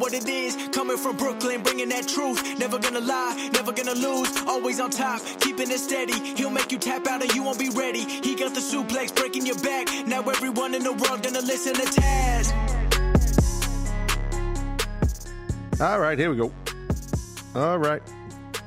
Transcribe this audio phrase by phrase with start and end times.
[0.00, 0.56] what it is.
[0.72, 2.58] Coming from Brooklyn, bringing that truth.
[2.58, 4.28] Never gonna lie, never gonna lose.
[4.46, 6.18] Always on top, keeping it steady.
[6.36, 8.00] He'll make you tap out and you won't be ready.
[8.00, 9.88] He got the suplex breaking your back.
[10.06, 12.52] Now everyone in the world gonna listen to Taz.
[15.80, 16.52] All right, here we go.
[17.54, 18.02] All right.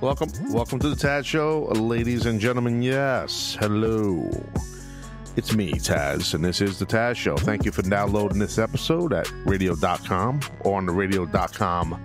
[0.01, 0.29] Welcome.
[0.49, 2.81] Welcome to the Taz Show, ladies and gentlemen.
[2.81, 3.55] Yes.
[3.59, 4.29] Hello.
[5.35, 7.35] It's me, Taz, and this is the Taz Show.
[7.37, 11.99] Thank you for downloading this episode at radio.com or on the radio.com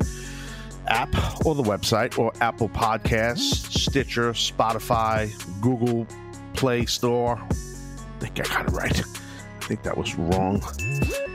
[0.86, 6.06] app or the website or Apple Podcasts, Stitcher, Spotify, Google
[6.54, 7.38] Play Store.
[7.38, 8.98] I think I got it right.
[8.98, 10.62] I think that was wrong.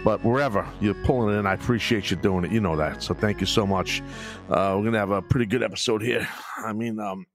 [0.03, 2.51] But wherever you're pulling it in, I appreciate you doing it.
[2.51, 3.03] You know that.
[3.03, 4.01] So thank you so much.
[4.49, 6.27] Uh, we're going to have a pretty good episode here.
[6.57, 7.27] I mean, um,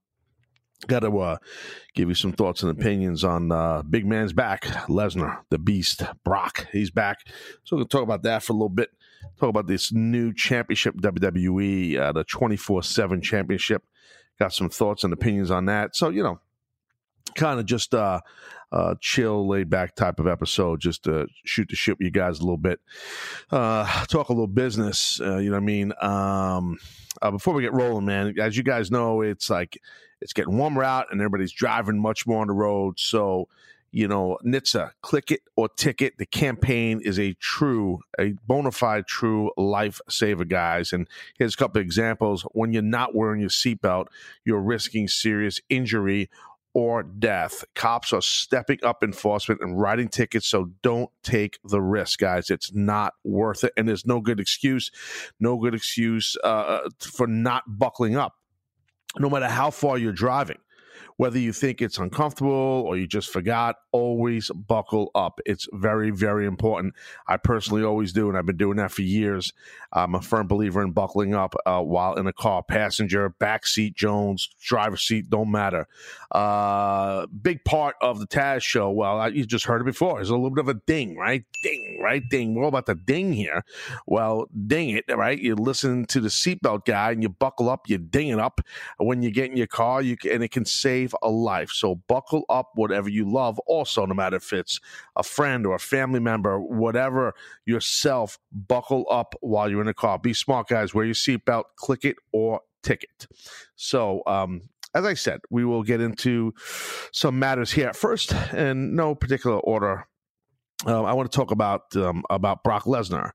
[0.89, 1.37] got to uh,
[1.95, 6.67] give you some thoughts and opinions on uh, big man's back, Lesnar, the Beast, Brock.
[6.73, 7.19] He's back.
[7.63, 8.91] So we're going to talk about that for a little bit.
[9.39, 13.85] Talk about this new championship, WWE, uh, the 24 7 championship.
[14.39, 15.95] Got some thoughts and opinions on that.
[15.95, 16.41] So, you know,
[17.35, 18.21] kind of just uh,
[18.73, 22.39] uh, chill, laid back type of episode, just to shoot the shit with you guys
[22.39, 22.81] a little bit,
[23.51, 25.21] uh, talk a little business.
[25.21, 25.93] Uh, you know what I mean?
[26.01, 26.79] Um,
[27.21, 29.81] uh, before we get rolling, man, as you guys know, it's like
[30.21, 32.99] it's getting warmer out and everybody's driving much more on the road.
[32.99, 33.49] So,
[33.91, 36.19] you know, NHTSA, click it or ticket.
[36.19, 40.93] The campaign is a true, a bona fide true lifesaver, guys.
[40.93, 42.43] And here's a couple examples.
[42.53, 44.09] When you're not wearing your seatbelt,
[44.45, 46.29] you're risking serious injury
[46.75, 47.65] or death.
[47.75, 52.51] Cops are stepping up enforcement and writing tickets, so don't take the risk, guys.
[52.51, 53.73] It's not worth it.
[53.77, 54.91] And there's no good excuse,
[55.41, 58.37] no good excuse uh, for not buckling up,
[59.19, 60.59] no matter how far you're driving.
[61.17, 62.51] Whether you think it's uncomfortable
[62.87, 65.41] or you just forgot, always buckle up.
[65.47, 66.95] It's very, very important.
[67.27, 69.53] I personally always do, and I've been doing that for years.
[69.93, 72.63] I'm a firm believer in buckling up uh, while in a car.
[72.63, 75.89] Passenger, back seat, Jones, driver seat, don't matter.
[76.31, 78.91] Uh, big part of the Taz show.
[78.91, 80.17] Well, I, you just heard it before.
[80.17, 81.45] There's a little bit of a ding, right?
[81.63, 82.23] Ding, right?
[82.29, 82.55] Ding.
[82.55, 83.65] We're all about the ding here.
[84.07, 85.39] Well, ding it, right?
[85.39, 87.89] You listen to the seatbelt guy and you buckle up.
[87.89, 88.61] You ding it up
[88.99, 90.03] when you get in your car.
[90.03, 90.88] You and it can save
[91.23, 91.71] a life.
[91.71, 93.59] So buckle up, whatever you love.
[93.67, 94.81] Also, no matter if it's
[95.17, 97.35] a friend or a family member, whatever
[97.65, 100.19] yourself, buckle up while you're in the car.
[100.19, 100.95] Be smart, guys.
[100.95, 101.65] Wear your seatbelt.
[101.77, 103.27] Click it or ticket.
[103.77, 106.55] So, um, as I said, we will get into
[107.13, 107.93] some matters here.
[107.93, 110.07] First, in no particular order,
[110.87, 113.31] uh, I want to talk about um, about Brock Lesnar,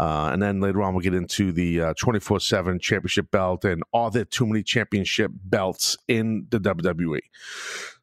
[0.00, 3.82] uh, and then later on we'll get into the twenty four seven championship belt and
[3.92, 7.20] are there too many championship belts in the WWE?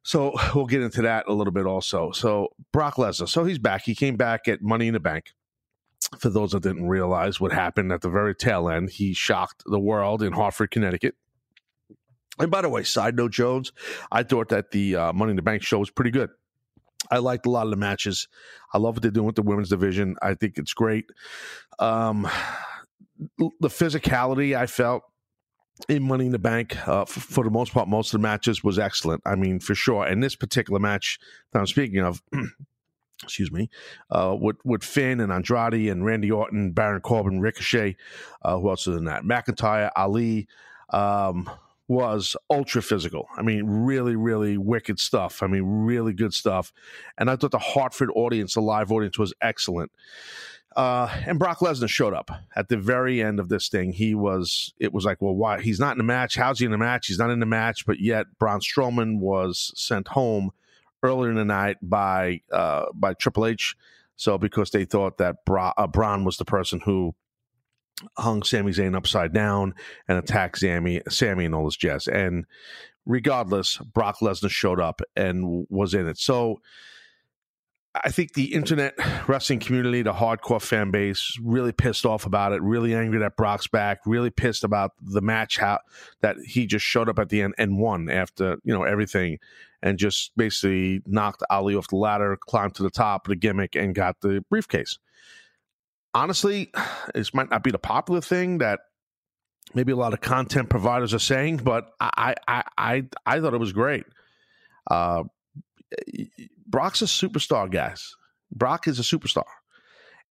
[0.05, 2.11] So we'll get into that a little bit also.
[2.11, 3.83] So Brock Lesnar, so he's back.
[3.83, 5.33] He came back at Money in the Bank.
[6.19, 9.79] For those that didn't realize what happened at the very tail end, he shocked the
[9.79, 11.15] world in Hartford, Connecticut.
[12.37, 13.71] And by the way, side note, Jones,
[14.11, 16.29] I thought that the uh, Money in the Bank show was pretty good.
[17.11, 18.27] I liked a lot of the matches.
[18.73, 20.15] I love what they're doing with the women's division.
[20.21, 21.05] I think it's great.
[21.79, 22.27] Um,
[23.37, 25.03] the physicality I felt
[25.89, 28.63] in Money in the Bank, uh, for, for, the most part, most of the matches
[28.63, 29.21] was excellent.
[29.25, 30.05] I mean, for sure.
[30.05, 31.19] And this particular match
[31.51, 32.21] that I'm speaking of,
[33.23, 33.69] excuse me,
[34.09, 37.97] uh, with with Finn and Andrade and Randy Orton, Baron Corbin, Ricochet,
[38.41, 39.23] uh, who else is in that?
[39.23, 40.47] McIntyre, Ali.
[40.89, 41.49] Um,
[41.87, 43.27] was ultra physical.
[43.37, 45.43] I mean, really, really wicked stuff.
[45.43, 46.73] I mean, really good stuff.
[47.17, 49.91] And I thought the Hartford audience, the live audience, was excellent.
[50.75, 53.93] Uh, and Brock Lesnar showed up at the very end of this thing.
[53.93, 55.61] He was, it was like, well, why?
[55.61, 56.35] He's not in the match.
[56.35, 57.07] How's he in the match?
[57.07, 60.51] He's not in the match, but yet Braun Strowman was sent home
[61.01, 63.75] earlier in the night by uh, by Triple H.
[64.17, 67.15] So because they thought that Bra- uh, Braun was the person who
[68.17, 69.73] hung Sami Zayn upside down
[70.07, 72.07] and attacked Sami, Sami and all his jazz.
[72.07, 72.45] And
[73.05, 76.17] regardless, Brock Lesnar showed up and was in it.
[76.17, 76.59] So
[78.03, 78.93] I think the internet
[79.27, 82.61] wrestling community, the hardcore fan base, really pissed off about it.
[82.61, 83.99] Really angry that Brock's back.
[84.05, 85.79] Really pissed about the match how
[86.21, 89.37] that he just showed up at the end and won after you know everything,
[89.81, 93.75] and just basically knocked Ali off the ladder, climbed to the top of the gimmick,
[93.75, 94.97] and got the briefcase
[96.15, 96.71] honestly,
[97.13, 98.79] this might not be the popular thing that
[99.75, 103.59] maybe a lot of content providers are saying, but I I I I thought it
[103.59, 104.05] was great.
[104.89, 105.23] Uh,
[106.65, 108.15] Brock's a superstar, guys.
[108.51, 109.43] Brock is a superstar,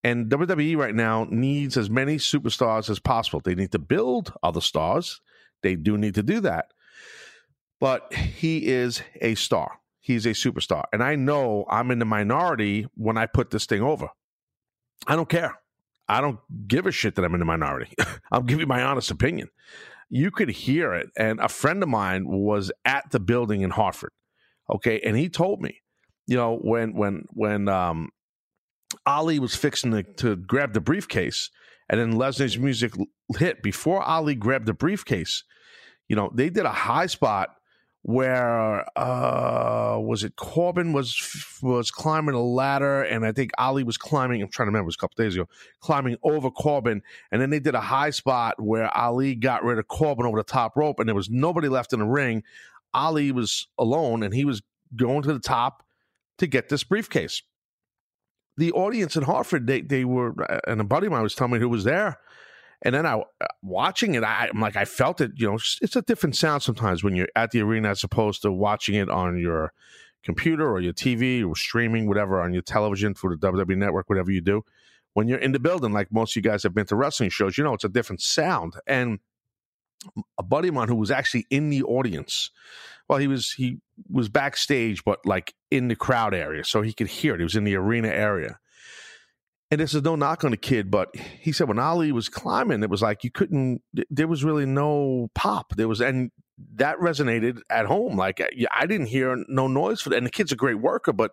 [0.02, 3.40] And WWE right now needs as many superstars as possible.
[3.40, 5.20] They need to build other stars.
[5.62, 6.66] They do need to do that.
[7.80, 9.80] But he is a star.
[10.00, 10.84] He's a superstar.
[10.92, 14.08] And I know I'm in the minority when I put this thing over.
[15.06, 15.58] I don't care.
[16.08, 17.94] I don't give a shit that I'm in the minority.
[18.32, 19.48] I'll give you my honest opinion.
[20.10, 21.08] You could hear it.
[21.16, 24.12] And a friend of mine was at the building in Hartford.
[24.70, 25.00] Okay.
[25.00, 25.80] And he told me,
[26.26, 28.10] you know, when when when um
[29.06, 31.50] Ali was fixing to, to grab the briefcase,
[31.88, 32.92] and then Lesnar's music
[33.36, 35.44] hit before Ali grabbed the briefcase.
[36.08, 37.50] You know, they did a high spot
[38.06, 43.96] where uh was it Corbin was was climbing a ladder and I think Ali was
[43.96, 45.48] climbing I'm trying to remember it was a couple days ago
[45.80, 47.00] climbing over Corbin
[47.32, 50.44] and then they did a high spot where Ali got rid of Corbin over the
[50.44, 52.42] top rope and there was nobody left in the ring.
[52.92, 54.60] Ali was alone and he was
[54.94, 55.82] going to the top
[56.36, 57.40] to get this briefcase.
[58.58, 60.34] The audience in Hartford, they they were,
[60.68, 62.18] and a buddy of mine was telling me who was there,
[62.84, 65.32] and then I uh, watching it, I, am like, I felt it.
[65.36, 68.52] You know, it's a different sound sometimes when you're at the arena as opposed to
[68.52, 69.72] watching it on your
[70.22, 74.30] computer or your TV or streaming, whatever, on your television for the WWE Network, whatever
[74.30, 74.64] you do.
[75.14, 77.56] When you're in the building, like most of you guys have been to wrestling shows,
[77.56, 78.74] you know it's a different sound.
[78.86, 79.20] And
[80.38, 82.50] a buddy of mine who was actually in the audience
[83.08, 83.78] well he was he
[84.10, 87.56] was backstage but like in the crowd area so he could hear it he was
[87.56, 88.58] in the arena area
[89.74, 92.82] and this is no knock on the kid but he said when ali was climbing
[92.82, 95.74] it was like you couldn't there was really no pop.
[95.76, 96.30] There was and
[96.76, 98.16] that resonated at home.
[98.16, 98.40] Like
[98.70, 100.16] i didn't hear no noise for that.
[100.16, 101.32] And the kid's a great worker but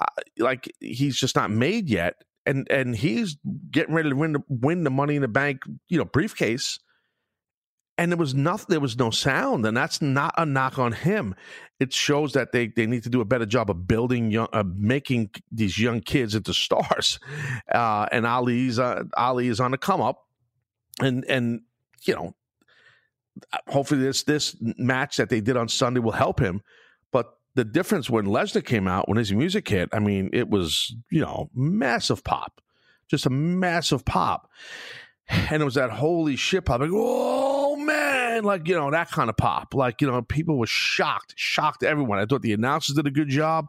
[0.00, 0.06] uh,
[0.38, 2.24] like he's just not made yet.
[2.46, 3.36] And and he's
[3.70, 6.80] getting ready to win the, win the money in the bank you know briefcase
[7.96, 11.34] and there was nothing there was no sound and that's not a knock on him.
[11.80, 14.64] It shows that they they need to do a better job of building young uh,
[14.66, 17.18] making these young kids into stars.
[17.72, 20.26] Uh, and ali's uh, ali is on the come up
[21.00, 21.62] and and
[22.06, 22.34] you know
[23.68, 26.62] hopefully this this match that they did on sunday will help him.
[27.10, 30.94] But the difference when lesnar came out when his music hit i mean it was
[31.10, 32.60] you know massive pop
[33.08, 34.50] just a massive pop.
[35.50, 37.43] And it was that holy shit pop like oh
[38.34, 41.82] man like you know that kind of pop like you know people were shocked shocked
[41.82, 43.68] everyone i thought the announcers did a good job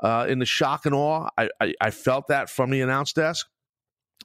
[0.00, 3.48] uh, in the shock and awe I, I, I felt that from the announce desk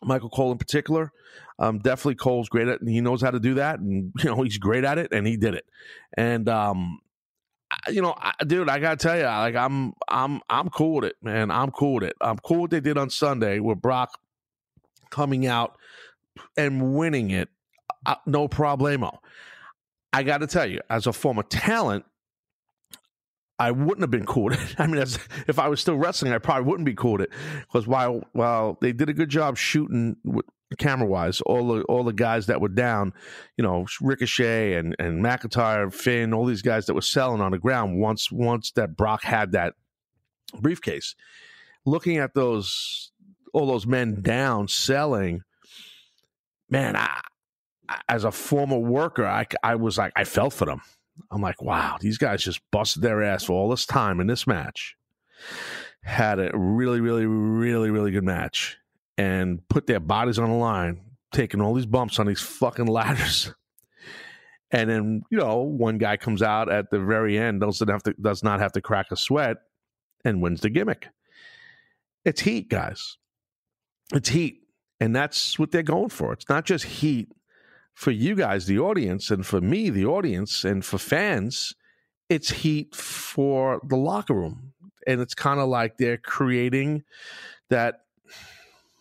[0.03, 1.12] michael cole in particular
[1.59, 4.57] um, definitely cole's great at he knows how to do that and you know he's
[4.57, 5.65] great at it and he did it
[6.15, 7.00] and um
[7.89, 8.13] you know,
[8.45, 11.50] dude, I gotta tell you, like I'm, I'm, I'm cool with it, man.
[11.50, 12.15] I'm cool with it.
[12.21, 14.19] I'm cool with what they did on Sunday with Brock
[15.09, 15.75] coming out
[16.56, 17.50] and winning it,
[18.06, 19.18] uh, no problemo.
[20.13, 22.06] I got to tell you, as a former talent,
[23.57, 24.51] I wouldn't have been cool.
[24.77, 25.18] I mean, as,
[25.48, 27.31] if I was still wrestling, I probably wouldn't be it
[27.62, 30.15] because while while they did a good job shooting
[30.77, 33.13] camera wise, all the all the guys that were down,
[33.57, 37.60] you know, Ricochet and and McIntyre, Finn, all these guys that were selling on the
[37.60, 39.74] ground once once that Brock had that
[40.60, 41.15] briefcase.
[41.86, 43.12] Looking at those
[43.54, 45.44] all those men down selling
[46.69, 47.21] man, I,
[48.07, 50.81] as a former worker, I, I was like, I felt for them.
[51.31, 54.47] I'm like, wow, these guys just busted their ass for all this time in this
[54.47, 54.95] match.
[56.03, 58.77] Had a really, really, really, really good match
[59.18, 63.53] and put their bodies on the line, taking all these bumps on these fucking ladders.
[64.75, 68.15] And then, you know, one guy comes out at the very end, doesn't have to,
[68.19, 69.58] does not have to crack a sweat
[70.25, 71.10] and wins the gimmick.
[72.25, 73.17] It's heat, guys.
[74.15, 74.63] It's heat.
[75.00, 76.34] And that's what they're going for.
[76.34, 77.29] It's not just heat
[77.93, 81.73] for you guys, the audience, and for me, the audience, and for fans.
[82.29, 84.73] It's heat for the locker room.
[85.05, 87.03] And it's kind of like they're creating
[87.69, 88.01] that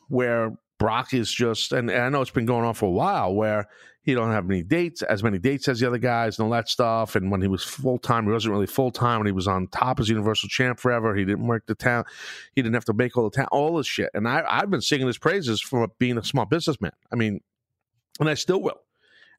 [0.08, 3.32] where Brock is just, and, and I know it's been going on for a while,
[3.34, 3.68] where
[4.02, 6.68] he don't have any dates, as many dates as the other guys, and all that
[6.68, 7.14] stuff.
[7.14, 9.20] And when he was full time, he wasn't really full time.
[9.20, 12.04] When he was on top as Universal Champ forever, he didn't work the town.
[12.56, 14.10] He didn't have to make all the town, all this shit.
[14.12, 16.92] And I, I've been singing his praises for being a small businessman.
[17.12, 17.42] I mean,
[18.20, 18.80] and I still will.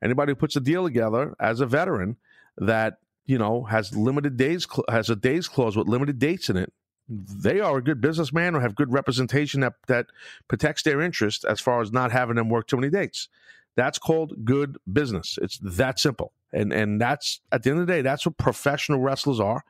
[0.03, 2.17] Anybody who puts a deal together as a veteran
[2.57, 6.73] that you know has limited days, has a days clause with limited dates in it,
[7.07, 10.07] they are a good businessman or have good representation that that
[10.47, 13.29] protects their interest as far as not having them work too many dates.
[13.75, 15.39] That's called good business.
[15.41, 16.33] It's that simple.
[16.51, 19.63] And and that's at the end of the day, that's what professional wrestlers are.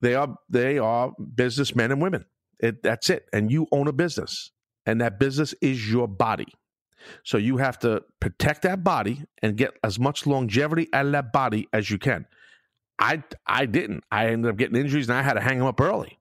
[0.00, 2.26] They are they are businessmen and women.
[2.58, 3.26] It, that's it.
[3.32, 4.52] And you own a business,
[4.84, 6.52] and that business is your body.
[7.24, 11.32] So you have to protect that body and get as much longevity out of that
[11.32, 12.26] body as you can.
[12.98, 14.04] I I didn't.
[14.10, 16.18] I ended up getting injuries and I had to hang them up early.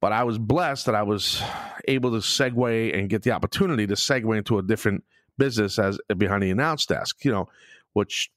[0.00, 1.42] But I was blessed that I was
[1.88, 5.04] able to segue and get the opportunity to segue into a different
[5.38, 7.48] business as behind the announce desk, you know,
[7.94, 8.30] which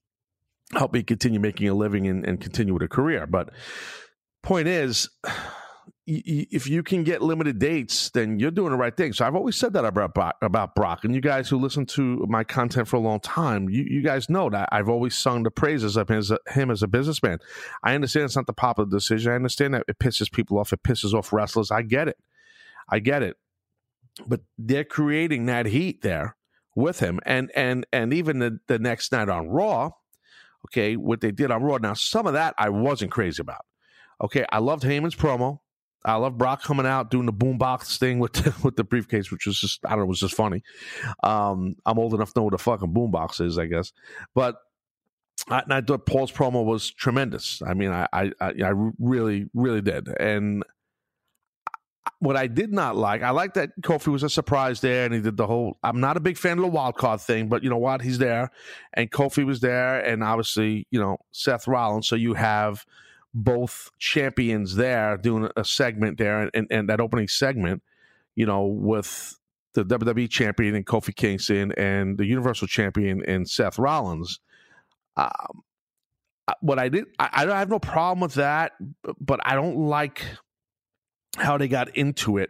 [0.73, 3.27] helped me continue making a living and, and continue with a career.
[3.27, 3.49] But
[4.43, 5.09] point is,
[6.09, 9.11] if you can get limited dates, then you're doing the right thing.
[9.11, 12.25] So I've always said that about Brock, about Brock, and you guys who listen to
[12.29, 15.51] my content for a long time, you, you guys know that I've always sung the
[15.51, 17.39] praises of his, him as a businessman.
[17.83, 19.33] I understand it's not the popular decision.
[19.33, 20.71] I understand that it pisses people off.
[20.71, 21.71] It pisses off wrestlers.
[21.71, 22.17] I get it.
[22.87, 23.35] I get it.
[24.25, 26.37] But they're creating that heat there
[26.73, 29.91] with him, and and and even the, the next night on Raw,
[30.67, 31.77] okay, what they did on Raw.
[31.77, 33.65] Now some of that I wasn't crazy about.
[34.23, 35.59] Okay, I loved Heyman's promo.
[36.07, 39.45] I love Brock coming out doing the boombox thing with the, with the briefcase, which
[39.45, 40.63] was just I don't know, was just funny.
[41.23, 43.91] Um, I'm old enough to know what a fucking boombox is, I guess.
[44.33, 44.57] But
[45.49, 47.61] I, I thought Paul's promo was tremendous.
[47.61, 50.07] I mean, I, I I really really did.
[50.19, 50.63] And
[52.19, 55.19] what I did not like, I like that Kofi was a surprise there, and he
[55.19, 55.77] did the whole.
[55.83, 58.01] I'm not a big fan of the wild card thing, but you know what?
[58.01, 58.49] He's there,
[58.93, 62.07] and Kofi was there, and obviously, you know, Seth Rollins.
[62.07, 62.85] So you have
[63.37, 67.83] both champions there doing a segment there and, and that opening segment,
[68.35, 69.39] you know, with
[69.75, 74.39] the WWE champion and Kofi Kingston and the Universal champion and Seth Rollins.
[75.15, 75.61] Um,
[76.61, 78.71] what I did, I, I have no problem with that,
[79.19, 80.25] but I don't like
[81.35, 82.49] how they got into it,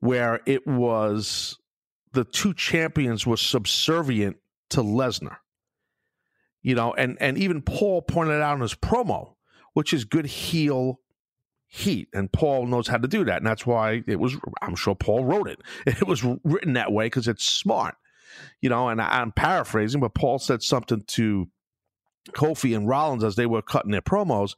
[0.00, 1.58] where it was
[2.12, 4.36] the two champions were subservient
[4.70, 5.36] to Lesnar.
[6.60, 9.33] You know, and and even Paul pointed out in his promo
[9.74, 11.00] which is good heel
[11.66, 12.08] heat.
[12.14, 13.38] And Paul knows how to do that.
[13.38, 15.60] And that's why it was, I'm sure Paul wrote it.
[15.86, 17.96] It was written that way because it's smart,
[18.60, 18.88] you know.
[18.88, 21.48] And I, am paraphrasing, but Paul said something to
[22.30, 24.54] Kofi and Rollins as they were cutting their promos.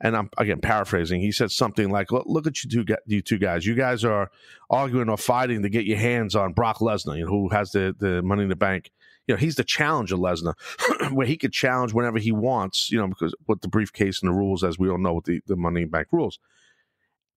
[0.00, 1.20] And I'm again paraphrasing.
[1.20, 3.66] He said something like, "Look, look at you two, you two guys.
[3.66, 4.30] You guys are
[4.70, 7.96] arguing or fighting to get your hands on Brock Lesnar, you know, who has the
[7.98, 8.92] the Money in the Bank
[9.28, 10.54] you know, he's the challenger Lesnar,
[11.12, 14.34] where he could challenge whenever he wants, you know, because with the briefcase and the
[14.34, 16.38] rules, as we all know, with the, the money back rules.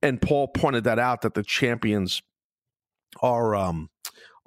[0.02, 2.24] And Paul pointed that out that the champions
[3.22, 3.90] are um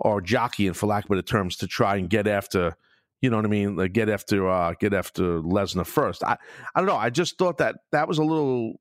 [0.01, 2.77] are jockeying, for lack of better terms, to try and get after,
[3.21, 6.25] you know what I mean, like get after uh get after Lesnar first.
[6.25, 6.39] I
[6.75, 6.97] I don't know.
[6.97, 8.81] I just thought that that was a little.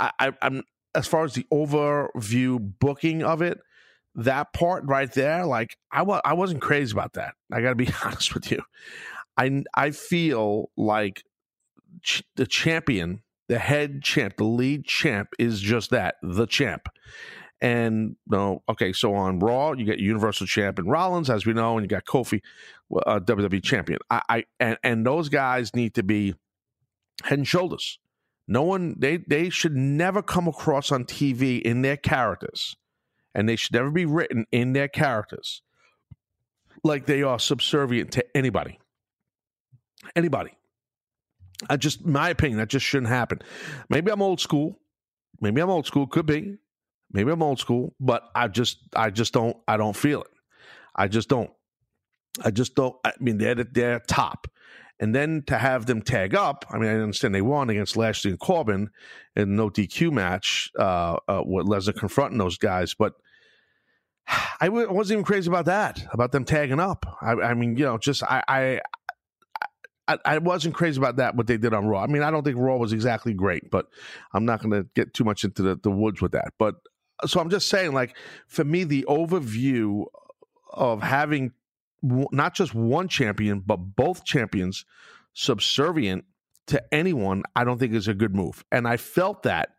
[0.00, 3.60] I I'm as far as the overview booking of it
[4.18, 7.34] that part right there, like I was, I wasn't crazy about that.
[7.52, 8.62] I got to be honest with you.
[9.36, 11.22] I I feel like
[12.02, 16.88] ch- the champion, the head champ, the lead champ is just that, the champ.
[17.60, 21.76] And no, okay, so on Raw, you get Universal Champ and Rollins, as we know,
[21.76, 22.40] and you got Kofi,
[23.04, 23.98] uh, WWE Champion.
[24.10, 26.34] I, I and and those guys need to be
[27.24, 27.98] head and shoulders.
[28.46, 32.76] No one they they should never come across on TV in their characters
[33.34, 35.62] and they should never be written in their characters
[36.84, 38.78] like they are subservient to anybody.
[40.14, 40.56] Anybody.
[41.68, 43.40] I just, my opinion, that just shouldn't happen.
[43.88, 44.78] Maybe I'm old school.
[45.40, 46.06] Maybe I'm old school.
[46.06, 46.58] Could be.
[47.10, 50.30] Maybe I'm old school, but I just, I just don't, I don't feel it.
[50.94, 51.50] I just don't.
[52.44, 52.96] I just don't.
[53.04, 54.46] I mean, they're they're top,
[55.00, 56.64] and then to have them tag up.
[56.70, 58.90] I mean, I understand they won against Lashley and Corbin
[59.36, 63.14] in no DQ match uh, uh, with Lesnar confronting those guys, but
[64.60, 67.06] I w- wasn't even crazy about that, about them tagging up.
[67.20, 71.36] I, I mean, you know, just I, I, I, wasn't crazy about that.
[71.36, 72.02] What they did on Raw.
[72.02, 73.86] I mean, I don't think Raw was exactly great, but
[74.32, 76.54] I'm not going to get too much into the, the woods with that.
[76.58, 76.76] But
[77.26, 80.06] so I'm just saying, like for me, the overview
[80.72, 81.52] of having
[82.02, 84.84] not just one champion but both champions
[85.34, 86.24] subservient
[86.68, 88.64] to anyone, I don't think is a good move.
[88.70, 89.70] And I felt that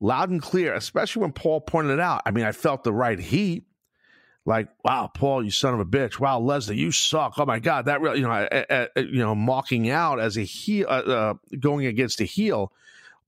[0.00, 2.22] loud and clear, especially when Paul pointed it out.
[2.26, 3.64] I mean, I felt the right heat.
[4.44, 6.18] Like, wow, Paul, you son of a bitch!
[6.18, 7.34] Wow, Leslie, you suck!
[7.38, 11.02] Oh my God, that really, you know, you know, mocking out as a heel, uh,
[11.02, 12.72] uh, going against a heel.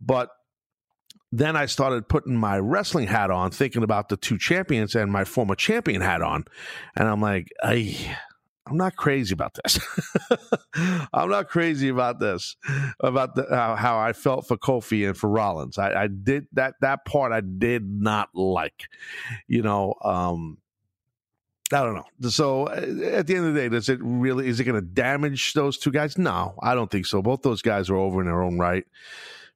[0.00, 0.30] But
[1.38, 5.25] then I started putting my wrestling hat on, thinking about the two champions and my
[5.25, 6.45] former champion hat on,
[6.97, 8.17] and I'm like, I
[8.67, 9.79] I'm not crazy about this.
[11.12, 12.57] I'm not crazy about this,
[13.00, 15.76] about the, uh, how I felt for Kofi and for Rollins.
[15.76, 17.33] I, I, did that that part.
[17.33, 18.88] I did not like,
[19.49, 19.95] you know.
[20.03, 20.59] Um,
[21.73, 22.31] I don't know.
[22.31, 24.87] So uh, at the end of the day, does it really is it going to
[24.87, 26.17] damage those two guys?
[26.17, 27.21] No, I don't think so.
[27.23, 28.85] Both those guys are over in their own right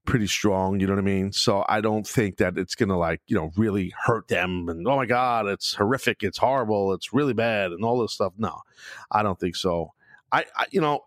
[0.09, 0.81] pretty strong.
[0.81, 1.33] You know what I mean?
[1.33, 4.87] So I don't think that it's going to like, you know, really hurt them and,
[4.89, 6.23] oh my God, it's horrific.
[6.23, 6.93] It's horrible.
[6.95, 8.33] It's really bad and all this stuff.
[8.39, 8.61] No,
[9.11, 9.93] I don't think so.
[10.33, 11.05] I, I you know,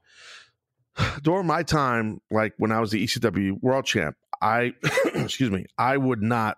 [1.21, 4.73] during my time, like when I was the ECW world champ, I,
[5.15, 6.57] excuse me, I would not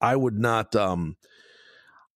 [0.00, 0.74] I would not.
[0.76, 1.16] Um,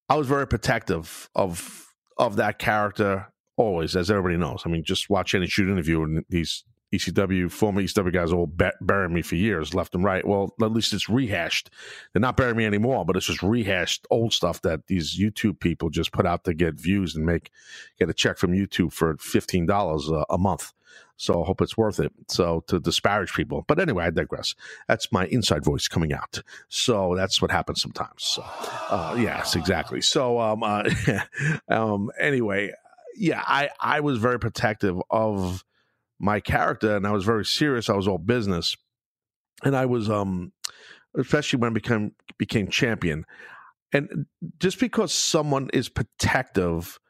[0.09, 1.87] I was very protective of
[2.17, 4.63] of that character always, as everybody knows.
[4.65, 8.71] I mean, just watch any shoot interview, and these ECW, former ECW guys all be-
[8.81, 10.27] burying me for years, left and right.
[10.27, 11.71] Well, at least it's rehashed.
[12.13, 15.91] They're not burying me anymore, but it's just rehashed old stuff that these YouTube people
[15.91, 17.51] just put out to get views and make
[17.99, 20.73] get a check from YouTube for fifteen dollars a month.
[21.21, 22.13] So I hope it's worth it.
[22.29, 24.55] So to disparage people, but anyway, I digress.
[24.89, 26.43] That's my inside voice coming out.
[26.69, 28.25] So that's what happens sometimes.
[28.25, 30.01] So, uh, yes, exactly.
[30.01, 30.85] So um, uh,
[31.69, 32.73] um, anyway,
[33.15, 35.63] yeah, I I was very protective of
[36.21, 37.89] my character and I was very serious.
[37.89, 38.77] I was all business.
[39.65, 40.53] And I was um
[41.19, 43.25] especially when I became became champion.
[43.93, 44.27] And
[44.59, 47.01] just because someone is protective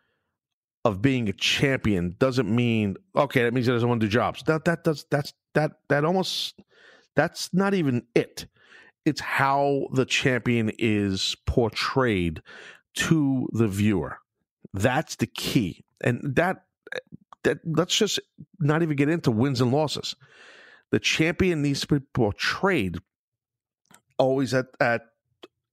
[0.84, 4.42] of being a champion doesn't mean okay, that means he doesn't want to do jobs.
[4.44, 6.60] That that does that's that that almost
[7.16, 8.46] that's not even it.
[9.04, 12.42] It's how the champion is portrayed
[12.94, 14.18] to the viewer.
[14.72, 15.84] That's the key.
[16.02, 16.64] And that
[17.44, 18.20] that let's just
[18.58, 20.14] not even get into wins and losses.
[20.90, 22.98] The champion needs to be portrayed
[24.18, 25.02] always at, at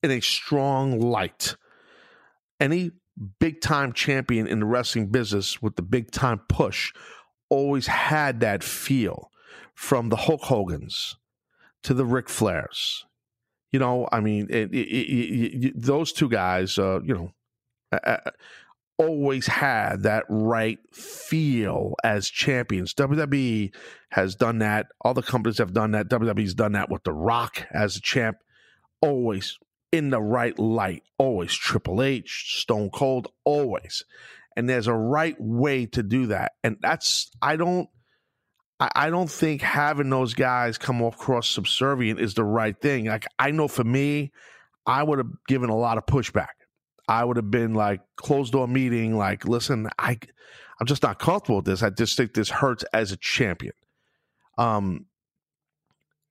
[0.04, 1.56] in a strong light.
[2.60, 2.92] Any
[3.40, 6.94] big time champion in the wrestling business with the big time push
[7.50, 9.32] always had that feel
[9.74, 11.16] from the Hulk Hogan's
[11.84, 13.04] to the Ric Flairs.
[13.72, 17.32] You know, I mean, it, it, it, those two guys, uh, you know,
[17.92, 18.18] uh,
[18.98, 22.94] always had that right feel as champions.
[22.94, 23.74] WWE
[24.10, 24.88] has done that.
[25.01, 26.10] All the companies have done that.
[26.10, 28.38] WWE's done that with The Rock as a champ.
[29.01, 29.58] Always
[29.92, 31.04] in the right light.
[31.18, 34.04] Always Triple H, Stone Cold, always.
[34.56, 36.54] And there's a right way to do that.
[36.63, 37.88] And that's I don't
[38.80, 43.06] I don't think having those guys come across subservient is the right thing.
[43.06, 44.32] Like I know for me,
[44.86, 46.57] I would have given a lot of pushback.
[47.08, 50.20] I would have been like closed door meeting, like, listen, I
[50.79, 51.84] I'm just not comfortable with this.
[51.84, 53.74] I just think this hurts as a champion.
[54.58, 55.05] Um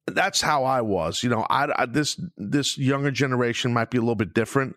[0.06, 1.22] that's how I was.
[1.22, 4.76] You know, I, I this this younger generation might be a little bit different.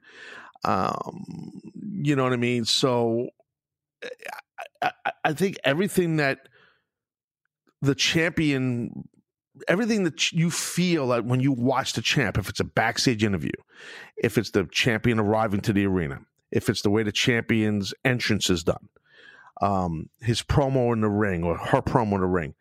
[0.64, 1.62] Um,
[2.02, 2.66] you know what I mean?
[2.66, 3.30] So
[4.82, 6.50] I, I, I think everything that
[7.82, 9.08] the champion
[9.68, 13.52] everything that you feel like when you watch the champ, if it's a backstage interview,
[14.18, 16.20] if it's the champion arriving to the arena,
[16.52, 18.90] if it's the way the champion's entrance is done,
[19.62, 22.54] um, his promo in the ring or her promo in the ring,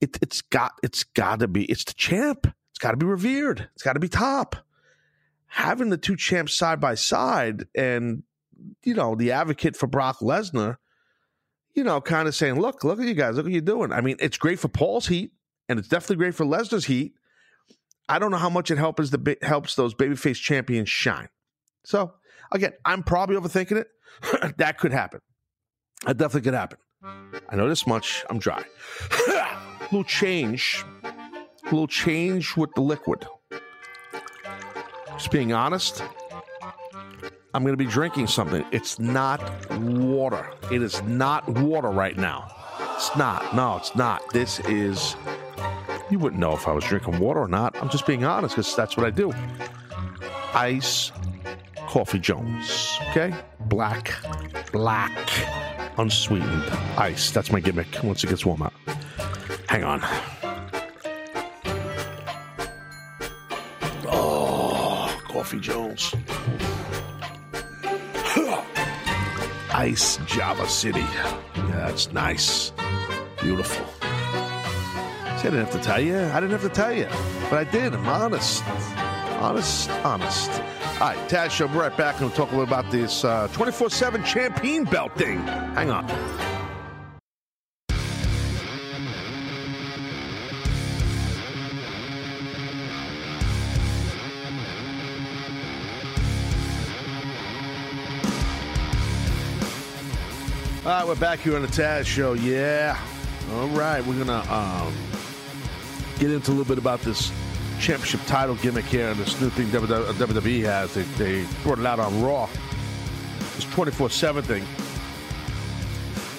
[0.00, 2.46] it, it's got it's got to be it's the champ.
[2.70, 3.68] It's got to be revered.
[3.74, 4.56] It's got to be top.
[5.46, 8.22] Having the two champs side by side, and
[8.82, 10.76] you know the advocate for Brock Lesnar,
[11.74, 13.36] you know, kind of saying, "Look, look at you guys.
[13.36, 15.32] Look what you're doing." I mean, it's great for Paul's heat
[15.68, 17.14] and it's definitely great for Lesnar's heat.
[18.08, 21.28] I don't know how much it helps the helps those babyface champions shine.
[21.84, 22.14] So
[22.52, 23.88] again, I'm probably overthinking it.
[24.58, 25.20] that could happen.
[26.04, 26.78] That definitely could happen.
[27.48, 28.24] I know this much.
[28.30, 28.64] I'm dry.
[29.82, 30.84] little change.
[31.64, 33.26] Little change with the liquid.
[35.12, 36.02] Just being honest,
[37.54, 38.64] I'm going to be drinking something.
[38.70, 39.40] It's not
[39.80, 40.48] water.
[40.70, 42.54] It is not water right now.
[42.94, 43.54] It's not.
[43.54, 44.22] No, it's not.
[44.32, 45.16] This is
[46.10, 47.76] you wouldn't know if I was drinking water or not.
[47.82, 49.32] I'm just being honest because that's what I do.
[50.54, 51.12] Ice
[51.86, 52.98] Coffee Jones.
[53.10, 53.34] Okay?
[53.60, 54.12] Black,
[54.72, 55.30] black,
[55.98, 56.62] unsweetened
[56.96, 57.30] ice.
[57.30, 58.72] That's my gimmick once it gets warm out.
[59.68, 60.00] Hang on.
[64.08, 66.14] Oh, Coffee Jones.
[69.74, 71.00] Ice Java City.
[71.00, 72.72] Yeah, that's nice.
[73.42, 73.95] Beautiful.
[75.36, 76.18] I didn't have to tell you.
[76.18, 77.06] I didn't have to tell you.
[77.50, 77.94] But I did.
[77.94, 78.64] I'm honest.
[78.66, 80.50] Honest, honest.
[80.50, 81.66] All right, Taz Show.
[81.66, 85.14] We're right back and we'll talk a little about this 24 uh, 7 champion belt
[85.16, 85.38] thing.
[85.46, 86.10] Hang on.
[100.86, 102.32] All right, we're back here on the Taz Show.
[102.32, 102.98] Yeah.
[103.52, 104.94] All right, we're gonna um,
[106.18, 107.30] get into a little bit about this
[107.78, 110.94] championship title gimmick here and this new thing WWE has.
[110.94, 112.48] They, they brought it out on Raw.
[113.54, 114.62] This 24 7 thing.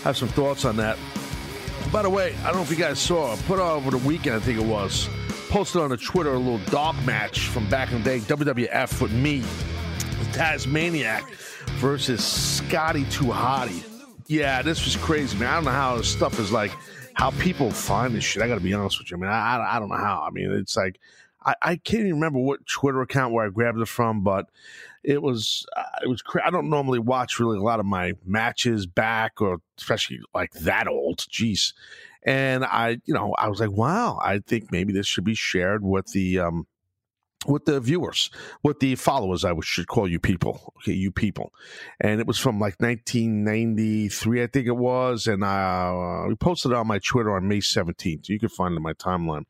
[0.03, 0.97] I have some thoughts on that.
[1.91, 4.35] By the way, I don't know if you guys saw, put out over the weekend,
[4.35, 5.09] I think it was,
[5.49, 9.11] posted on the Twitter a little dark match from back in the day, WWF with
[9.13, 9.43] me,
[10.33, 11.23] Tasmaniac
[11.77, 13.83] versus Scotty 2 Hotty.
[14.27, 15.47] Yeah, this was crazy, man.
[15.47, 16.71] I don't know how this stuff is like
[17.17, 18.43] how people find this shit.
[18.43, 19.17] I got to be honest with you.
[19.17, 20.23] I mean, I, I don't know how.
[20.27, 20.99] I mean, it's like
[21.43, 24.45] I, I can't even remember what Twitter account where I grabbed it from, but
[25.03, 26.21] it was uh, it was.
[26.21, 30.51] Cra- I don't normally watch really a lot of my matches back, or especially like
[30.53, 31.17] that old.
[31.17, 31.73] Jeez,
[32.21, 35.83] and I, you know, I was like, wow, I think maybe this should be shared
[35.83, 36.67] with the um
[37.47, 38.29] with the viewers,
[38.61, 40.73] with the followers, I should call you people.
[40.77, 41.53] Okay, you people.
[41.99, 45.27] And it was from like 1993, I think it was.
[45.27, 48.27] And uh, we posted it on my Twitter on May 17th.
[48.29, 49.45] You can find it in my timeline.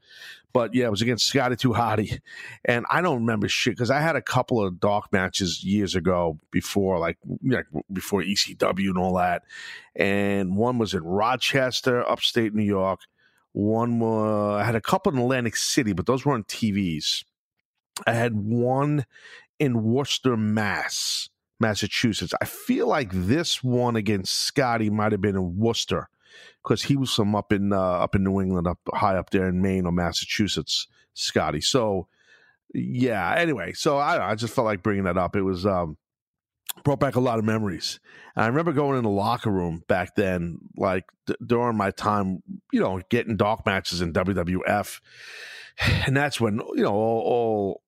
[0.53, 2.19] But yeah, it was against Scotty 2 Hotty.
[2.65, 6.39] And I don't remember shit because I had a couple of dark matches years ago
[6.51, 9.43] before, like, like before ECW and all that.
[9.95, 13.01] And one was in Rochester, upstate New York.
[13.53, 17.23] One, uh, I had a couple in Atlantic City, but those were on TVs
[18.05, 19.05] I had one
[19.59, 21.29] in Worcester, Mass,
[21.59, 22.33] Massachusetts.
[22.41, 26.09] I feel like this one against Scotty might have been in Worcester
[26.63, 29.47] because he was from up in uh, up in New England, up high up there
[29.47, 30.87] in Maine or Massachusetts.
[31.13, 31.61] Scotty.
[31.61, 32.07] So
[32.73, 33.33] yeah.
[33.35, 35.35] Anyway, so I I just felt like bringing that up.
[35.35, 35.97] It was um
[36.83, 37.99] brought back a lot of memories.
[38.35, 42.43] And I remember going in the locker room back then, like d- during my time,
[42.71, 44.99] you know, getting dark matches in WWF,
[46.05, 47.81] and that's when you know all, all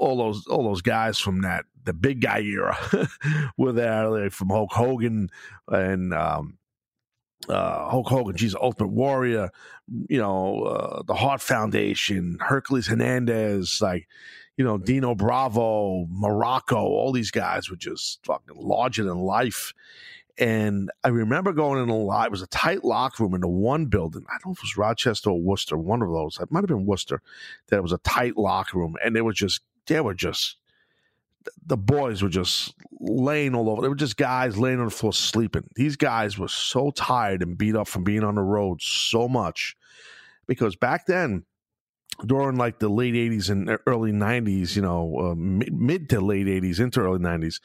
[0.00, 2.76] all those all those guys from that the big guy era
[3.56, 5.30] were there like from Hulk Hogan
[5.68, 6.58] and um,
[7.48, 9.50] uh, Hulk Hogan, geez, Ultimate Warrior,
[10.08, 14.08] you know, uh, the Heart Foundation, Hercules Hernandez, like,
[14.56, 19.72] you know, Dino Bravo, Morocco, all these guys were just fucking larger than life.
[20.38, 22.26] And I remember going in a lot.
[22.26, 24.24] It was a tight locker room in the one building.
[24.28, 26.38] I don't know if it was Rochester or Worcester, one of those.
[26.40, 27.20] It might have been Worcester.
[27.68, 29.60] That it was a tight locker room, and they was just
[29.90, 30.56] they were just
[31.66, 33.82] the boys were just laying all over.
[33.82, 35.68] They were just guys laying on the floor sleeping.
[35.74, 39.76] These guys were so tired and beat up from being on the road so much
[40.46, 41.44] because back then,
[42.26, 46.78] during like the late 80s and early 90s, you know, uh, mid, to late 80s
[46.78, 47.60] into early 90s,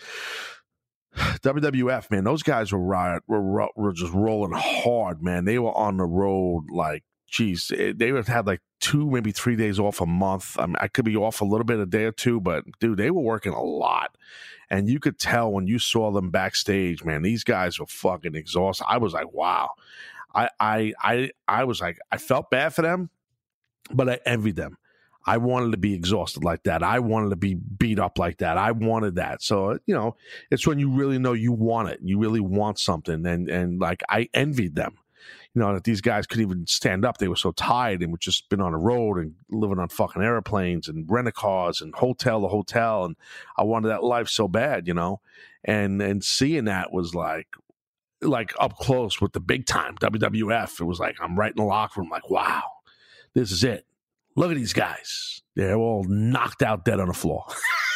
[1.15, 5.45] WWF, man, those guys were riot, were, were just rolling hard, man.
[5.45, 9.31] They were on the road like geez, eh, they would have had like two, maybe
[9.31, 10.57] three days off a month.
[10.59, 12.97] I, mean, I could be off a little bit a day or two, but dude,
[12.97, 14.17] they were working a lot.
[14.69, 18.85] And you could tell when you saw them backstage, man, these guys were fucking exhausted.
[18.87, 19.71] I was like, wow.
[20.33, 23.09] I I I I was like, I felt bad for them,
[23.91, 24.77] but I envied them.
[25.27, 26.83] I wanted to be exhausted like that.
[26.83, 28.57] I wanted to be beat up like that.
[28.57, 29.41] I wanted that.
[29.41, 30.15] So, you know,
[30.51, 31.99] it's when you really know you want it.
[32.03, 33.25] You really want something.
[33.25, 34.97] And and like I envied them
[35.55, 37.17] you know, that these guys couldn't even stand up.
[37.17, 40.21] They were so tired and would just been on the road and living on fucking
[40.21, 43.05] airplanes and rent a cars and hotel to hotel.
[43.05, 43.15] And
[43.57, 45.21] I wanted that life so bad, you know,
[45.63, 47.47] and, and seeing that was like,
[48.21, 50.81] like up close with the big time WWF.
[50.81, 52.63] It was like, I'm right in the locker room, like, wow,
[53.33, 53.85] this is it.
[54.35, 55.41] Look at these guys.
[55.55, 57.45] They're all knocked out dead on the floor.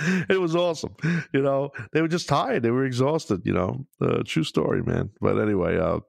[0.28, 0.94] it was awesome.
[1.32, 2.62] You know, they were just tired.
[2.62, 3.42] They were exhausted.
[3.44, 5.10] You know, uh, true story, man.
[5.20, 6.00] But anyway, uh,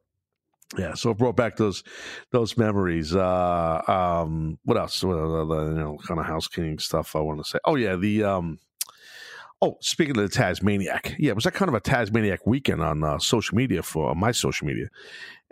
[0.78, 0.94] yeah.
[0.94, 1.84] So it brought back those
[2.32, 3.16] those memories.
[3.16, 5.04] Uh, um, what else?
[5.04, 7.60] What other, you know, kind of housekeeping stuff I want to say.
[7.66, 8.60] Oh yeah, the um.
[9.64, 13.04] Oh, speaking of the Tasmaniac, yeah, it was that kind of a Tasmaniac weekend on
[13.04, 14.88] uh, social media for my social media.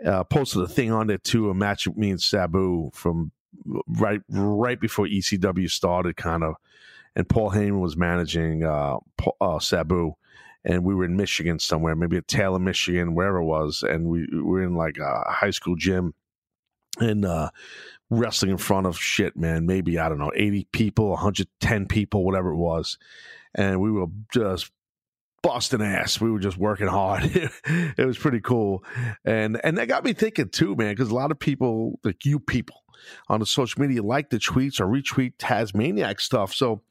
[0.04, 3.30] Uh, posted a thing on there too, a match with me and Sabu from
[3.86, 6.56] right right before ECW started, kind of
[7.16, 8.96] and Paul Heyman was managing uh,
[9.40, 10.14] uh, Sabu,
[10.64, 14.26] and we were in Michigan somewhere, maybe at Taylor, Michigan, wherever it was, and we,
[14.32, 16.14] we were in like a high school gym,
[16.98, 17.50] and uh,
[18.10, 21.86] wrestling in front of shit, man, maybe I don't know, eighty people, one hundred ten
[21.86, 22.98] people, whatever it was,
[23.54, 24.70] and we were just
[25.42, 26.20] busting ass.
[26.20, 27.24] We were just working hard.
[27.64, 28.84] it was pretty cool,
[29.24, 32.38] and and that got me thinking too, man, because a lot of people, like you
[32.38, 32.82] people,
[33.28, 36.54] on the social media, like the tweets or retweet Tasmaniac stuff.
[36.54, 36.82] So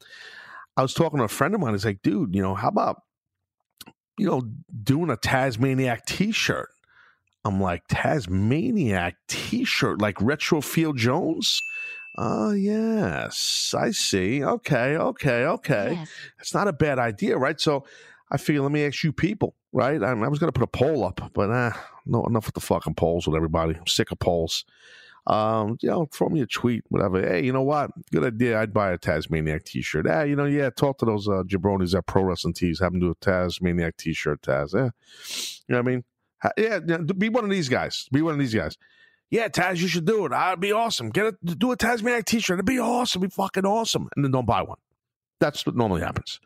[0.76, 1.72] I was talking to a friend of mine.
[1.72, 3.02] He's like, dude, you know, how about
[4.18, 4.42] you know
[4.82, 6.68] doing a Tasmaniac T-shirt?
[7.44, 11.62] I'm like Tasmaniac T-shirt, like Retro Field Jones.
[12.18, 14.44] Oh, yes, I see.
[14.44, 15.92] Okay, okay, okay.
[15.92, 16.10] Yes.
[16.38, 17.58] It's not a bad idea, right?
[17.58, 17.84] So
[18.30, 20.02] I figure, let me ask you people, right?
[20.02, 21.72] I, I was going to put a poll up, but uh,
[22.06, 23.74] no, enough with the fucking polls with everybody.
[23.76, 24.64] I'm sick of polls.
[25.26, 27.20] Um, you know, throw me a tweet, whatever.
[27.20, 27.90] Hey, you know what?
[28.10, 28.60] Good idea.
[28.60, 30.06] I'd buy a Tasmaniac t-shirt.
[30.08, 32.80] Ah, you know, yeah, talk to those uh, jabronis at Pro Wrestling Tees.
[32.80, 34.74] Have them do a Tasmaniac t-shirt, Taz.
[34.74, 34.90] Yeah.
[35.68, 36.04] You know what I mean?
[36.56, 38.08] Yeah, be one of these guys.
[38.10, 38.78] Be one of these guys.
[39.30, 40.32] Yeah, Taz, you should do it.
[40.32, 41.10] I'd be awesome.
[41.10, 42.56] Get it, do a Tasmaniac t-shirt.
[42.56, 43.20] It'd be awesome.
[43.22, 44.08] It'd be fucking awesome.
[44.16, 44.78] And then don't buy one.
[45.38, 46.40] That's what normally happens.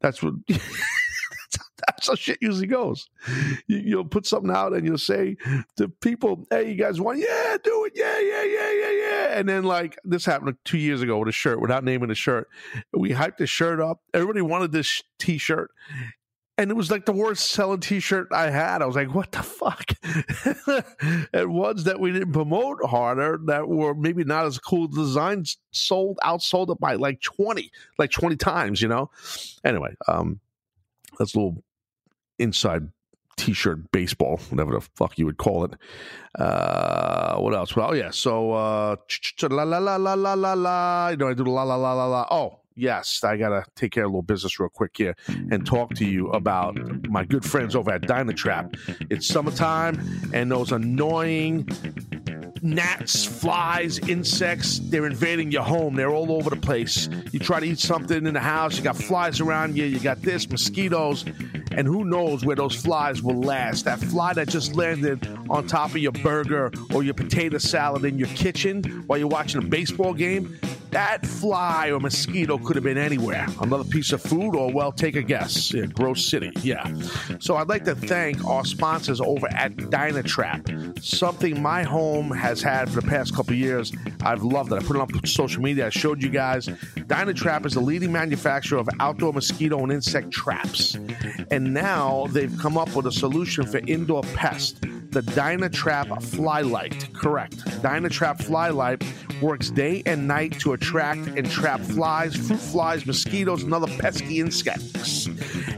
[0.00, 0.34] That's what
[1.88, 3.08] That's how shit usually goes.
[3.66, 5.36] You, you'll put something out and you'll say
[5.76, 7.18] to people, "Hey, you guys want?
[7.18, 7.92] Yeah, do it.
[7.94, 11.32] Yeah, yeah, yeah, yeah, yeah." And then like this happened two years ago with a
[11.32, 12.48] shirt, without naming the shirt.
[12.92, 14.00] We hyped the shirt up.
[14.14, 15.70] Everybody wanted this T-shirt,
[16.58, 18.82] and it was like the worst selling T-shirt I had.
[18.82, 19.92] I was like, "What the fuck?"
[21.32, 26.18] and ones that we didn't promote harder, that were maybe not as cool designs, sold
[26.22, 28.82] outsold it by like twenty, like twenty times.
[28.82, 29.10] You know.
[29.64, 30.40] Anyway, um,
[31.18, 31.62] that's a little
[32.40, 32.88] inside
[33.36, 35.72] t-shirt baseball, whatever the fuck you would call it.
[36.38, 37.74] Uh, what else?
[37.74, 38.10] Well, yeah.
[38.10, 38.96] So uh,
[39.42, 41.08] la la la la la la la.
[41.08, 42.26] You know, I do la la la la la.
[42.30, 45.16] Oh, yes, I gotta take care of a little business real quick here
[45.50, 48.76] and talk to you about my good friends over at Dynatrap.
[49.10, 50.00] It's summertime,
[50.34, 51.68] and those annoying
[52.62, 55.94] gnats, flies, insects, they're invading your home.
[55.94, 57.08] They're all over the place.
[57.32, 60.22] You try to eat something in the house, you got flies around you, you got
[60.22, 61.24] this, mosquitoes,
[61.72, 63.84] and who knows where those flies will last.
[63.84, 68.18] That fly that just landed on top of your burger or your potato salad in
[68.18, 70.58] your kitchen while you're watching a baseball game,
[70.90, 73.46] that fly or mosquito could have been anywhere.
[73.60, 75.72] Another piece of food, or well, take a guess.
[75.72, 76.50] Yeah, Gross City.
[76.62, 76.92] Yeah.
[77.38, 81.02] So I'd like to thank our sponsors over at Dynatrap.
[81.02, 83.92] Something my home has had for the past couple years.
[84.22, 84.76] I've loved it.
[84.76, 85.86] I put it on social media.
[85.86, 86.66] I showed you guys.
[86.66, 90.96] Dynatrap is the leading manufacturer of outdoor mosquito and insect traps.
[91.50, 97.12] And now they've come up with a solution for indoor pests the Dynatrap Flylight.
[97.14, 97.58] Correct.
[97.82, 99.02] Dynatrap Flylight
[99.42, 104.38] works day and night to attract and trap flies, fruit flies, mosquitoes, and other pesky
[104.38, 105.28] insects.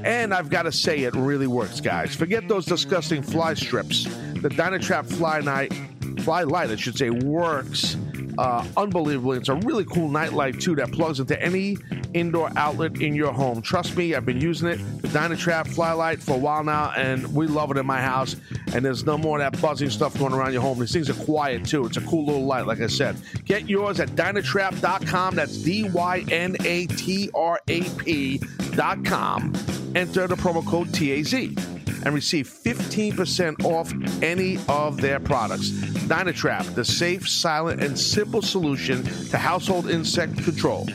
[0.04, 2.14] And I've got to say, it really works, guys.
[2.14, 4.04] Forget those disgusting fly strips.
[4.04, 5.72] The Dynatrap Fly Night,
[6.20, 7.96] Fly Light, I should say, works
[8.38, 9.38] uh, unbelievably.
[9.38, 11.76] It's a really cool nightlight too that plugs into any
[12.14, 13.62] indoor outlet in your home.
[13.62, 17.46] Trust me, I've been using it, the Dynatrap Flylight, for a while now, and we
[17.46, 18.36] love it in my house.
[18.74, 20.78] And there's no more that buzzing stuff going around your home.
[20.78, 21.86] These things are quiet too.
[21.86, 23.16] It's a cool little light, like I said.
[23.44, 25.34] Get yours at Dynatrap.com.
[25.34, 29.52] That's D Y N A T R A P.com.
[29.94, 35.70] Enter the promo code TAZ and receive 15% off any of their products.
[35.70, 40.86] Dynatrap, the safe, silent, and simple solution to household insect control.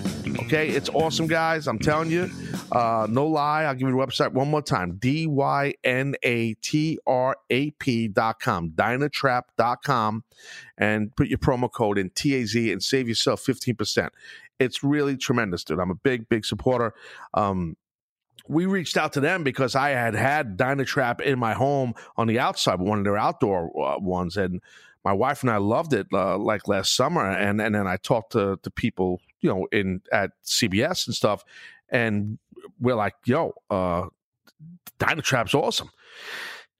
[0.44, 1.68] Okay, it's awesome, guys.
[1.68, 2.30] I'm telling you.
[2.72, 3.64] Uh, no lie.
[3.64, 7.72] I'll give you the website one more time D Y N A T R A
[7.72, 10.24] P dot com, Dynatrap dot com,
[10.78, 14.10] and put your promo code in TAZ and save yourself 15%.
[14.60, 15.80] It's really tremendous, dude.
[15.80, 16.94] I'm a big, big supporter.
[17.34, 17.78] Um,
[18.48, 22.40] we reached out to them because I had had Dynatrap in my home on the
[22.40, 24.62] outside, one of their outdoor uh, ones, and
[25.04, 27.30] my wife and I loved it uh, like last summer.
[27.30, 31.44] And and then I talked to to people, you know, in at CBS and stuff,
[31.90, 32.38] and
[32.80, 34.08] we're like, "Yo, uh,
[35.00, 35.90] Dynatrap's awesome."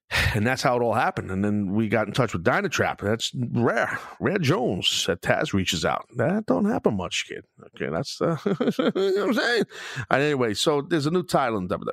[0.10, 1.32] And that's how it all happened.
[1.32, 3.00] And then we got in touch with Dynatrap.
[3.00, 4.00] That's rare.
[4.20, 6.08] Rare Jones that Taz reaches out.
[6.16, 7.44] That don't happen much, kid.
[7.76, 9.64] Okay, that's uh, you know what I'm saying.
[10.10, 11.92] And anyway, so there's a new title in WWE.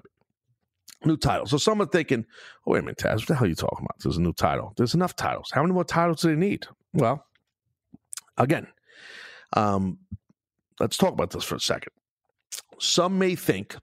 [1.05, 1.47] New title.
[1.47, 2.25] So some are thinking,
[2.67, 3.99] oh, wait a minute, Taz, what the hell are you talking about?
[4.03, 4.73] There's a new title.
[4.77, 5.51] There's enough titles.
[5.53, 6.67] How many more titles do they need?
[6.93, 7.27] Well,
[8.39, 8.69] again,
[9.55, 9.99] um,
[10.79, 11.93] let's talk about this for a second.
[12.79, 13.77] Some may think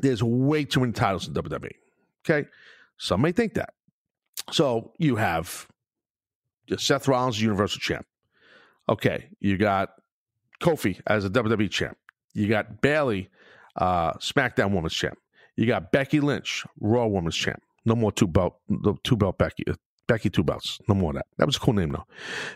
[0.00, 1.70] there's way too many titles in WWE.
[2.24, 2.48] Okay.
[3.00, 3.70] Some may think that.
[4.52, 5.66] So you have
[6.76, 8.06] Seth Rollins, Universal Champ.
[8.90, 9.90] Okay, you got
[10.60, 11.96] Kofi as a WWE champ.
[12.34, 13.30] You got Bayley,
[13.76, 15.16] uh, SmackDown Women's Champ.
[15.56, 17.62] You got Becky Lynch, Raw Women's Champ.
[17.86, 18.56] No more two belt,
[19.02, 19.64] two belt Becky.
[19.66, 19.74] Uh,
[20.06, 20.78] Becky two belts.
[20.86, 21.26] No more of that.
[21.38, 22.04] That was a cool name though.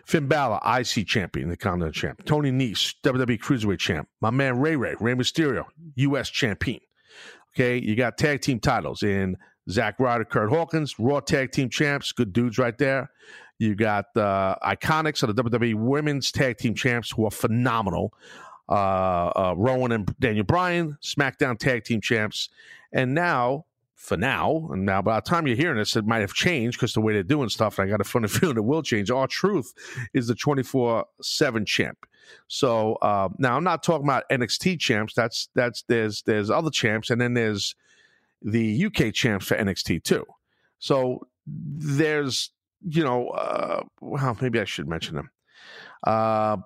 [0.04, 2.24] Finn Balor, IC champion, the Continental champ.
[2.26, 4.09] Tony Nese, WWE Cruiserweight champ.
[4.20, 6.80] My man Ray Ray, Rey Mysterio, US champion.
[7.54, 9.37] Okay, you got tag team titles in
[9.70, 13.11] Zack Ryder, Kurt Hawkins, Raw Tag Team Champs, good dudes right there.
[13.59, 18.12] You got uh, Iconics of the WWE Women's Tag Team Champs, who are phenomenal.
[18.68, 22.48] Uh, uh, Rowan and Daniel Bryan, SmackDown Tag Team Champs.
[22.92, 26.35] And now, for now, and now by the time you're hearing this, it might have
[26.35, 29.11] changed because the way they're doing stuff, I got a funny feeling it will change.
[29.11, 29.72] R-Truth
[30.12, 32.07] is the 24 7 champ.
[32.48, 35.14] So uh, now I'm not talking about NXT champs.
[35.14, 37.74] That's that's there's there's other champs, and then there's
[38.44, 40.24] the UK champs for NXT too.
[40.78, 42.50] So there's,
[42.87, 45.30] you know, uh, well, maybe I should mention them.
[46.07, 46.59] Uh,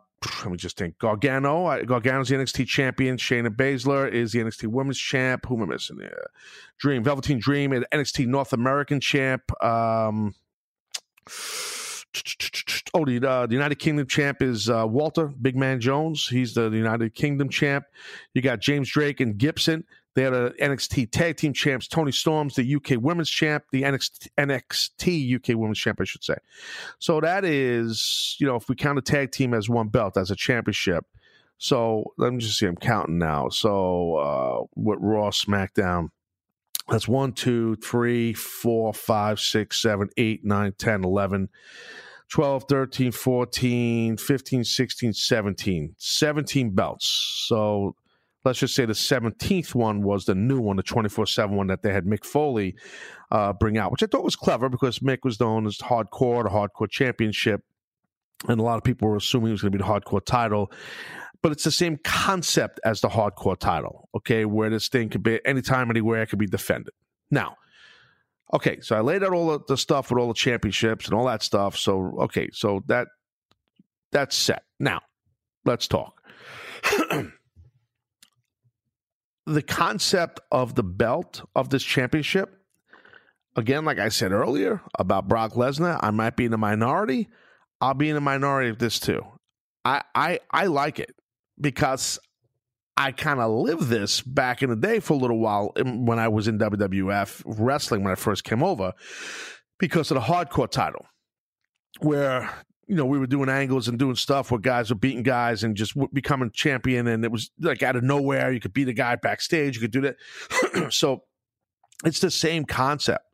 [0.42, 0.98] let me just think.
[0.98, 3.16] Gargano, Gargano's the NXT champion.
[3.16, 5.46] Shayna Baszler is the NXT Women's champ.
[5.46, 6.00] Who am I missing?
[6.78, 9.42] Dream, Velveteen Dream, and NXT North American champ.
[9.62, 10.34] Um,
[12.94, 16.26] Oh, the, uh, the United Kingdom champ is uh, Walter Big Man Jones.
[16.26, 17.84] He's the United Kingdom champ.
[18.34, 19.84] You got James Drake and Gibson.
[20.14, 21.86] They had a NXT tag team champs.
[21.86, 26.36] Toni Storm's the UK Women's champ, the NXT, NXT UK Women's champ, I should say.
[26.98, 30.30] So that is, you know, if we count a tag team as one belt as
[30.30, 31.04] a championship.
[31.58, 32.66] So let me just see.
[32.66, 33.48] I'm counting now.
[33.48, 36.08] So uh, with Raw, SmackDown,
[36.88, 41.48] that's one, two, three, four, five, six, seven, eight, nine, 10, 11,
[42.30, 45.94] 12, 13, 14, 15, 16, 17.
[45.98, 47.44] 17 belts.
[47.46, 47.94] So
[48.44, 51.82] let's just say the 17th one was the new one, the 24 7 one that
[51.82, 52.76] they had Mick Foley
[53.30, 56.50] uh, bring out, which I thought was clever because Mick was known as hardcore, the
[56.50, 57.62] hardcore championship.
[58.46, 60.70] And a lot of people were assuming it was going to be the hardcore title
[61.42, 65.40] but it's the same concept as the hardcore title, okay, where this thing could be
[65.44, 66.94] anytime, anywhere, it could be defended.
[67.30, 67.56] Now,
[68.52, 71.42] okay, so I laid out all the stuff with all the championships and all that
[71.42, 71.76] stuff.
[71.76, 73.08] So, okay, so that
[74.10, 74.64] that's set.
[74.80, 75.02] Now,
[75.64, 76.22] let's talk.
[79.46, 82.62] the concept of the belt of this championship,
[83.54, 87.28] again, like I said earlier about Brock Lesnar, I might be in the minority.
[87.80, 89.24] I'll be in the minority of this too.
[89.84, 91.14] I I I like it
[91.60, 92.18] because
[92.96, 96.28] I kind of lived this back in the day for a little while when I
[96.28, 98.92] was in WWF wrestling when I first came over
[99.78, 101.06] because of the hardcore title,
[102.00, 102.50] where
[102.88, 105.76] you know we were doing angles and doing stuff where guys were beating guys and
[105.76, 109.14] just becoming champion, and it was like out of nowhere you could beat a guy
[109.14, 110.92] backstage, you could do that.
[110.92, 111.22] so
[112.04, 113.24] it's the same concept,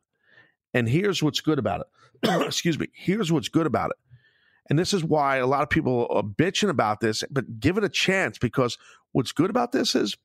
[0.75, 1.87] and here's what's good about it.
[2.45, 2.87] Excuse me.
[2.93, 3.97] Here's what's good about it
[4.69, 7.83] and this is why a lot of people are bitching about this, but give it
[7.83, 8.77] a chance because
[9.11, 10.17] what's good about this is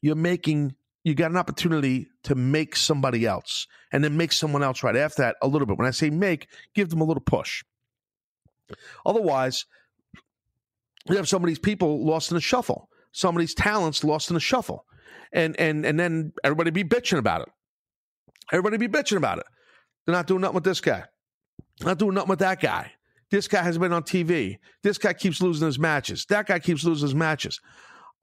[0.00, 4.82] you're making, you got an opportunity to make somebody else and then make someone else
[4.82, 5.76] right after that a little bit.
[5.76, 7.62] When I say make, give them a little push.
[9.04, 9.66] Otherwise,
[11.08, 14.30] you have some of these people lost in the shuffle, some of these talents lost
[14.30, 14.86] in the shuffle.
[15.34, 17.48] And and and then everybody be bitching about it.
[18.52, 19.46] Everybody be bitching about it.
[20.04, 21.04] They're not doing nothing with this guy.
[21.82, 22.92] Not doing nothing with that guy.
[23.32, 24.58] This guy has been on TV.
[24.82, 26.26] This guy keeps losing his matches.
[26.26, 27.58] That guy keeps losing his matches.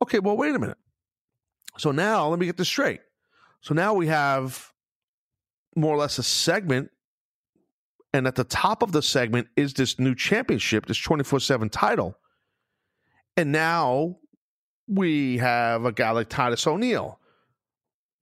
[0.03, 0.77] Okay, well, wait a minute.
[1.79, 2.99] So now let me get this straight.
[3.61, 4.71] So now we have
[5.75, 6.91] more or less a segment.
[8.13, 12.15] And at the top of the segment is this new championship, this 24 7 title.
[13.35, 14.17] And now
[14.87, 17.19] we have a guy like Titus O'Neil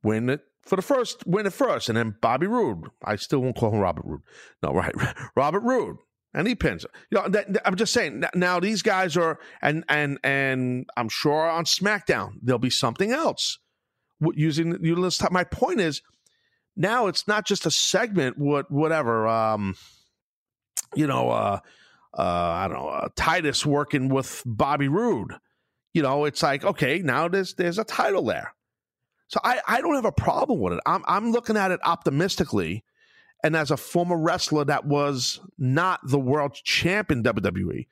[0.03, 1.89] win it for the first, win it first.
[1.89, 2.85] And then Bobby Roode.
[3.03, 4.21] I still won't call him Robert Roode.
[4.63, 4.95] No, right.
[5.35, 5.97] Robert Roode
[6.37, 6.91] and he pins it.
[7.09, 8.23] You know, I'm just saying.
[8.35, 13.57] Now these guys are, and and and I'm sure on SmackDown there'll be something else
[14.33, 14.95] using you.
[14.95, 16.03] Let's My point is,
[16.75, 18.37] now it's not just a segment.
[18.37, 19.27] What whatever.
[19.27, 19.75] Um,
[20.95, 21.59] you know, uh,
[22.15, 25.33] uh, I don't know, uh, Titus working with Bobby Roode.
[25.95, 28.53] You know, it's like okay, now there's there's a title there.
[29.29, 30.79] So I, I don't have a problem with it.
[30.85, 32.83] I'm I'm looking at it optimistically
[33.43, 37.85] and as a former wrestler that was not the world champion WWE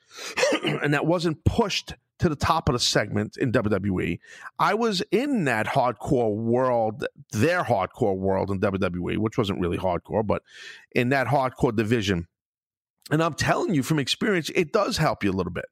[0.83, 4.19] and that wasn't pushed to the top of the segment in WWE,
[4.57, 10.25] I was in that hardcore world, their hardcore world in WWE, which wasn't really hardcore,
[10.25, 10.41] but
[10.91, 12.27] in that hardcore division.
[13.11, 15.65] And I'm telling you from experience, it does help you a little bit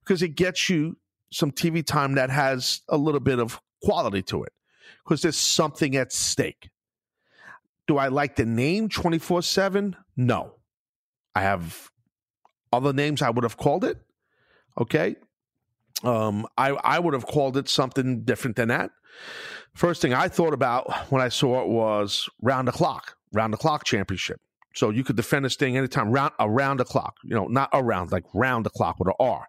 [0.00, 0.96] because it gets you
[1.30, 4.52] some TV time that has a little bit of quality to it
[5.04, 6.70] because there's something at stake.
[7.86, 9.96] Do I like the name 24 7?
[10.16, 10.54] No.
[11.34, 11.90] I have
[12.72, 13.98] other names I would have called it.
[14.80, 15.16] Okay.
[16.02, 18.90] Um, I, I would have called it something different than that.
[19.74, 23.58] First thing I thought about when I saw it was round the clock, round the
[23.58, 24.40] clock championship.
[24.74, 28.12] So you could defend this thing anytime round around the clock, you know, not around,
[28.12, 29.48] like round the clock with an R.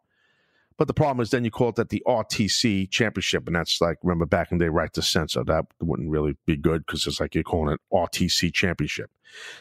[0.78, 3.98] But the problem is then you call it that the RTC championship, and that's like
[4.04, 5.44] remember back in the day, right to censor.
[5.44, 9.10] That wouldn't really be good because it's like you're calling it RTC championship.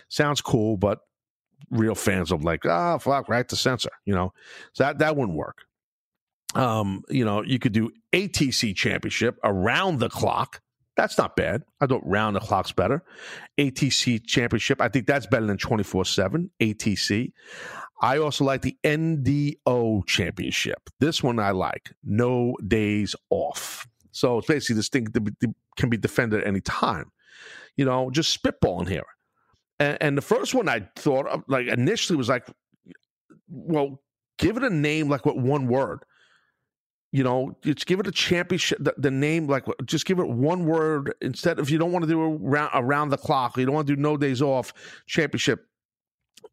[0.08, 1.00] Sounds cool, but
[1.70, 4.32] real fans of like, ah, oh, fuck, right to censor, you know.
[4.72, 5.62] So that that wouldn't work.
[6.54, 10.60] Um, you know, you could do ATC championship around the clock.
[10.96, 11.64] That's not bad.
[11.80, 13.02] I thought round the clock's better.
[13.58, 16.50] ATC championship, I think that's better than 24 7.
[16.60, 17.32] ATC.
[18.04, 20.90] I also like the NDO championship.
[21.00, 21.94] This one I like.
[22.04, 23.88] No days off.
[24.12, 27.10] So it's basically this thing that can be defended at any time.
[27.78, 29.06] You know, just spitballing here.
[29.80, 32.46] And, and the first one I thought of, like initially was like,
[33.48, 34.02] well,
[34.36, 36.04] give it a name like what one word.
[37.10, 38.84] You know, just give it a championship.
[38.84, 41.58] The, the, name, like, just give it one word instead.
[41.58, 44.02] If you don't want to do around around the clock, you don't want to do
[44.02, 44.74] no days off
[45.06, 45.64] championship.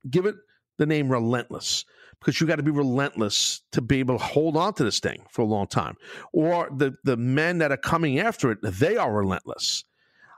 [0.10, 0.36] Give it
[0.82, 1.86] the name Relentless
[2.20, 5.24] because you got to be relentless to be able to hold on to this thing
[5.30, 5.96] for a long time.
[6.34, 9.84] Or the the men that are coming after it, they are relentless.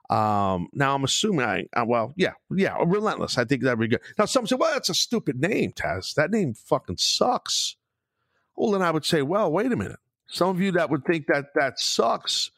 [0.09, 3.37] Um, now I'm assuming I, uh, well, yeah, yeah, relentless.
[3.37, 4.01] I think that'd be good.
[4.17, 6.13] Now some say, well, that's a stupid name, Taz.
[6.15, 7.75] That name fucking sucks.
[8.55, 9.99] Well, then I would say, well, wait a minute.
[10.27, 12.51] Some of you that would think that that sucks,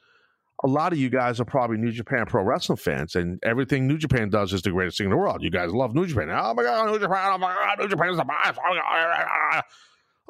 [0.63, 3.97] a lot of you guys are probably New Japan Pro Wrestling fans, and everything New
[3.97, 5.41] Japan does is the greatest thing in the world.
[5.41, 6.29] You guys love New Japan.
[6.31, 7.33] Oh my God, New Japan!
[7.33, 8.59] Oh my God, New Japan is the best.
[8.65, 9.61] Oh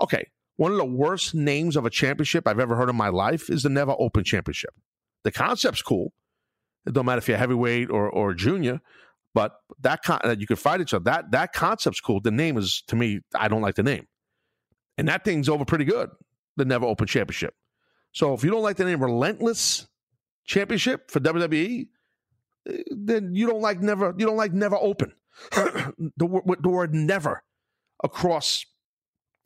[0.04, 3.50] okay, one of the worst names of a championship I've ever heard in my life
[3.50, 4.72] is the Never Open Championship.
[5.24, 6.12] The concept's cool.
[6.88, 8.82] It don't matter if you're heavyweight or or junior,
[9.34, 11.04] but that con- that you can fight each other.
[11.04, 12.20] That that concept's cool.
[12.20, 14.08] The name is to me, I don't like the name,
[14.98, 16.10] and that thing's over pretty good.
[16.58, 17.54] The Never Open Championship.
[18.12, 19.88] So if you don't like the name Relentless
[20.46, 21.88] Championship for WWE,
[22.70, 24.14] eh, then you don't like never.
[24.18, 25.14] You don't like Never Open.
[25.52, 27.44] the, the word never
[28.04, 28.66] across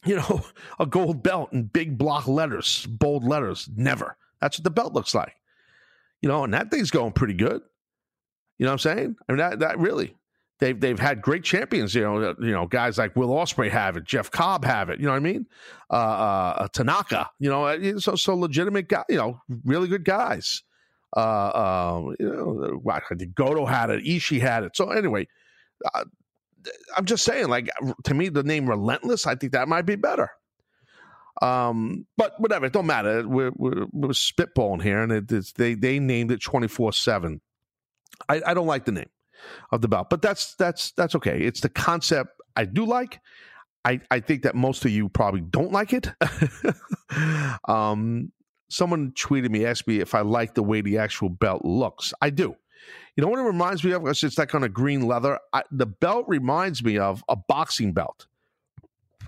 [0.05, 0.45] you know,
[0.79, 3.69] a gold belt in big block letters, bold letters.
[3.75, 4.15] Never.
[4.39, 5.33] That's what the belt looks like
[6.21, 7.61] you know, and that thing's going pretty good.
[8.57, 9.15] You know what I'm saying?
[9.27, 10.15] I mean, that that really,
[10.59, 11.95] they've they've had great champions.
[11.95, 14.99] You know, you know, guys like Will Ospreay have it, Jeff Cobb have it.
[14.99, 15.47] You know what I mean?
[15.89, 17.29] Uh, uh, Tanaka.
[17.39, 19.03] You know, uh, so so legitimate guy.
[19.07, 20.63] You know, really good guys.
[21.15, 22.81] Uh, uh, you know,
[23.35, 24.75] Goto had it, Ishii had it.
[24.75, 25.27] So anyway,
[25.93, 26.05] uh,
[26.95, 27.69] I'm just saying, like
[28.03, 30.29] to me, the name Relentless, I think that might be better.
[31.41, 33.27] Um, but whatever, it don't matter.
[33.27, 37.41] We're, we're, we're spitballing here, and it, it's, they they named it twenty four seven.
[38.27, 39.09] I, I don't like the name
[39.71, 41.41] of the belt, but that's that's that's okay.
[41.41, 43.21] It's the concept I do like.
[43.85, 46.11] I I think that most of you probably don't like it.
[47.67, 48.31] um,
[48.69, 52.13] someone tweeted me, asked me if I like the way the actual belt looks.
[52.21, 52.55] I do.
[53.15, 54.07] You know what it reminds me of?
[54.07, 55.39] It's like kind of green leather.
[55.51, 58.27] I, the belt reminds me of a boxing belt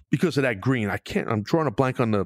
[0.09, 0.89] because of that green.
[0.89, 1.27] I can't.
[1.27, 2.25] I'm drawing a blank on the.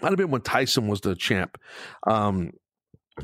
[0.00, 1.58] Might have been when Tyson was the champ,
[2.06, 2.52] um,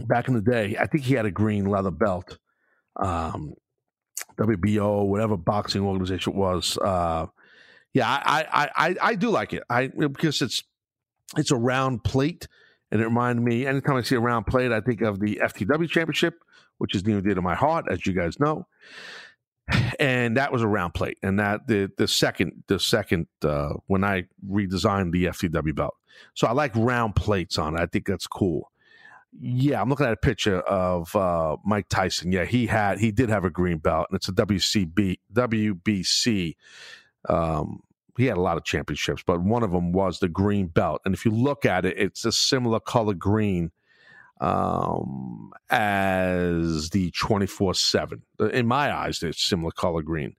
[0.07, 0.77] back in the day.
[0.79, 2.39] I think he had a green leather belt.
[2.97, 3.55] Um,
[4.39, 6.77] WBO, whatever boxing organization it was.
[6.79, 7.27] Uh,
[7.95, 9.63] yeah, I, I, I, I do like it.
[9.71, 10.65] I because it's
[11.37, 12.47] it's a round plate,
[12.91, 13.67] and it reminded me.
[13.67, 16.35] Anytime I see a round plate, I think of the FTW Championship,
[16.79, 18.67] which is near and dear to my heart, as you guys know
[19.99, 21.19] and that was a round plate.
[21.23, 25.95] And that the the second the second uh, when I redesigned the FTW belt,
[26.35, 27.81] so I like round plates on it.
[27.81, 28.71] I think that's cool.
[29.39, 32.33] Yeah, I'm looking at a picture of uh, Mike Tyson.
[32.33, 36.57] Yeah, he had he did have a green belt, and it's a WCB WBC.
[37.29, 37.81] Um,
[38.17, 41.03] he had a lot of championships, but one of them was the green belt.
[41.05, 43.71] And if you look at it, it's a similar color green
[44.41, 48.23] um, as the 24 7.
[48.53, 50.37] In my eyes, it's similar color green.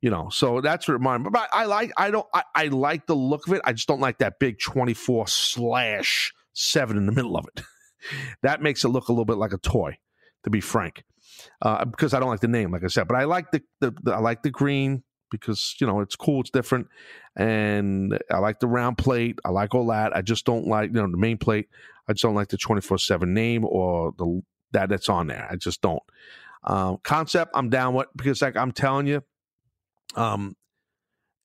[0.00, 1.24] You know, so that's what mine.
[1.24, 3.62] But I like, I don't, I, I like the look of it.
[3.64, 7.64] I just don't like that big 24 slash seven in the middle of it.
[8.42, 9.98] that makes it look a little bit like a toy,
[10.44, 11.02] to be frank.
[11.62, 13.92] Uh, because I don't like the name, like I said, but I like the, the,
[14.02, 16.88] the I like the green because you know it's cool, it's different,
[17.36, 19.38] and I like the round plate.
[19.44, 20.16] I like all that.
[20.16, 21.68] I just don't like you know the main plate.
[22.08, 25.48] I just don't like the twenty four seven name or the that that's on there.
[25.50, 26.02] I just don't.
[26.64, 29.22] Um, concept, I'm down with because like I'm telling you,
[30.16, 30.56] um,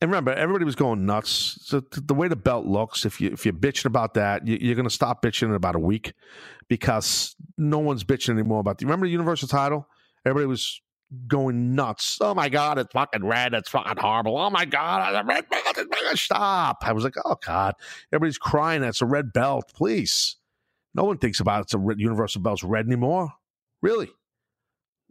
[0.02, 1.58] and remember everybody was going nuts.
[1.62, 4.76] So the way the belt looks, if you if you're bitching about that, you, are
[4.76, 6.14] going to stop bitching in about a week
[6.68, 8.86] because no one's bitching anymore about the.
[8.86, 9.88] Remember the Universal title?
[10.26, 10.82] Everybody was
[11.28, 12.18] going nuts.
[12.22, 13.53] Oh my god, it's fucking red.
[13.53, 14.38] It's fucking horrible.
[14.38, 16.84] Oh my god, red belt stop.
[16.84, 17.76] I was like, oh god,
[18.11, 18.82] everybody's crying.
[18.82, 19.72] That's a red belt.
[19.74, 20.38] Please,
[20.93, 23.34] no one thinks about it's a red, universal belt's red anymore.
[23.82, 24.09] Really,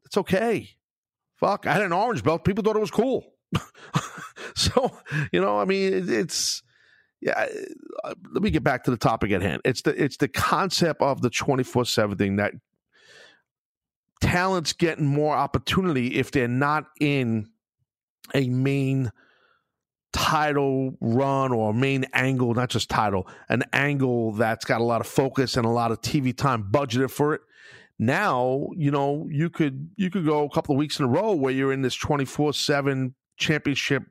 [0.05, 0.71] it's okay.
[1.37, 2.45] Fuck, I had an orange belt.
[2.45, 3.25] People thought it was cool.
[4.55, 4.93] so
[5.33, 6.63] you know, I mean, it, it's
[7.21, 7.47] yeah.
[8.05, 9.63] Uh, let me get back to the topic at hand.
[9.65, 12.53] It's the it's the concept of the twenty four seven thing that
[14.23, 17.49] talent's getting more opportunity if they're not in
[18.35, 19.11] a main
[20.13, 25.07] title run or main angle, not just title, an angle that's got a lot of
[25.07, 27.41] focus and a lot of TV time budgeted for it.
[27.99, 31.33] Now, you know, you could you could go a couple of weeks in a row
[31.35, 34.05] where you're in this 24/7 championship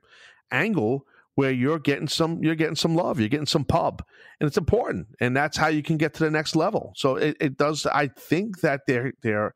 [0.50, 4.04] angle where you're getting some you're getting some love, you're getting some pub.
[4.40, 5.08] And it's important.
[5.20, 6.92] And that's how you can get to the next level.
[6.96, 9.54] So it, it does I think that they're they're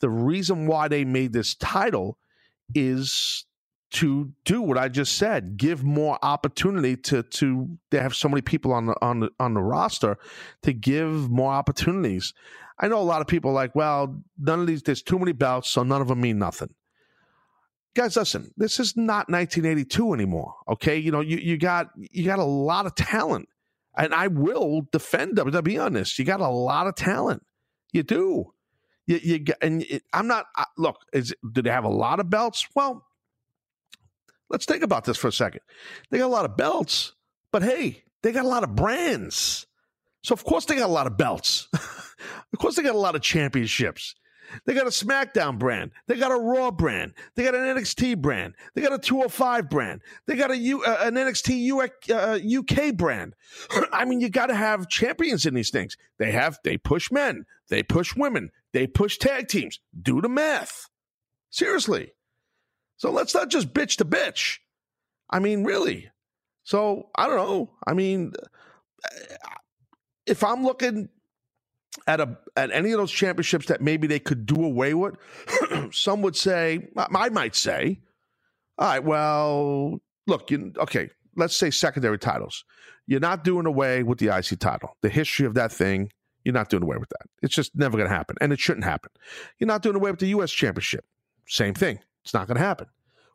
[0.00, 2.18] the reason why they made this title
[2.74, 3.44] is
[3.90, 8.42] to do what I just said, give more opportunity to to they have so many
[8.42, 10.18] people on the on the on the roster
[10.62, 12.34] to give more opportunities.
[12.78, 15.70] I know a lot of people like, well, none of these there's too many belts,
[15.70, 16.74] so none of them mean nothing.
[17.94, 20.54] guys, listen, this is not 1982 anymore.
[20.68, 23.48] Okay, you know, you you got you got a lot of talent,
[23.96, 26.18] and I will defend WWE on this.
[26.18, 27.42] You got a lot of talent.
[27.92, 28.52] You do.
[29.08, 30.46] You, you and it, I'm not.
[30.76, 32.68] Look, is do they have a lot of belts?
[32.74, 33.06] Well,
[34.50, 35.62] let's think about this for a second.
[36.10, 37.14] They got a lot of belts,
[37.50, 39.66] but hey, they got a lot of brands.
[40.22, 41.68] So of course they got a lot of belts.
[41.72, 44.14] of course they got a lot of championships.
[44.64, 45.92] They got a SmackDown brand.
[46.06, 47.14] They got a Raw brand.
[47.34, 48.54] They got an NXT brand.
[48.74, 50.00] They got a 205 brand.
[50.26, 53.34] They got a U, uh, an NXT U, uh, UK brand.
[53.92, 55.96] I mean, you got to have champions in these things.
[56.18, 56.58] They have.
[56.64, 57.44] They push men.
[57.68, 58.50] They push women.
[58.72, 59.80] They push tag teams.
[60.00, 60.88] Do the math.
[61.50, 62.12] Seriously.
[62.96, 64.58] So let's not just bitch to bitch.
[65.30, 66.10] I mean, really.
[66.64, 67.70] So I don't know.
[67.86, 68.32] I mean,
[70.26, 71.08] if I'm looking
[72.06, 75.14] at a at any of those championships that maybe they could do away with,
[75.92, 78.00] some would say, I might say,
[78.78, 82.64] all right, well, look, you, okay, let's say secondary titles.
[83.06, 84.96] You're not doing away with the IC title.
[85.00, 86.10] The history of that thing,
[86.48, 87.28] you're not doing away with that.
[87.42, 89.10] It's just never going to happen, and it shouldn't happen.
[89.58, 90.50] You're not doing away with the U.S.
[90.50, 91.04] Championship.
[91.46, 91.98] Same thing.
[92.24, 92.86] It's not going to happen.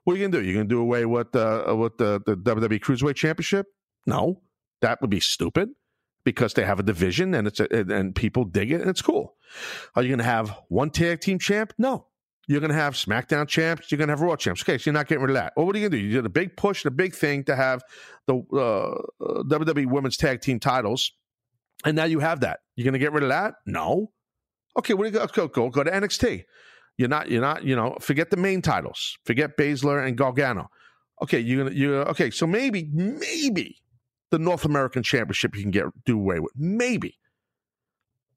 [0.03, 0.43] What are you going to do?
[0.43, 3.67] You're going to do away with uh, with the the WWE Cruiserweight Championship?
[4.07, 4.41] No,
[4.81, 5.69] that would be stupid
[6.23, 9.35] because they have a division and it's a, and people dig it and it's cool.
[9.95, 11.71] Are you going to have one tag team champ?
[11.77, 12.07] No.
[12.47, 13.91] You're going to have SmackDown champs.
[13.91, 14.63] You're going to have Raw champs.
[14.63, 15.53] Okay, so you're not getting rid of that.
[15.55, 16.03] Well, what are you going to do?
[16.03, 17.83] You did a big push, and a big thing to have
[18.27, 21.13] the uh, WWE Women's Tag Team titles,
[21.85, 22.59] and now you have that.
[22.75, 23.55] You're going to get rid of that?
[23.65, 24.11] No.
[24.77, 25.27] Okay, what do you go?
[25.27, 26.45] Go go, go to NXT.
[26.97, 27.29] You're not.
[27.29, 27.63] You're not.
[27.63, 29.17] You know, forget the main titles.
[29.25, 30.69] Forget Baszler and Gargano.
[31.21, 31.75] Okay, you're gonna.
[31.75, 32.31] You okay?
[32.31, 33.77] So maybe, maybe
[34.31, 36.53] the North American Championship you can get do away with.
[36.55, 37.19] Maybe.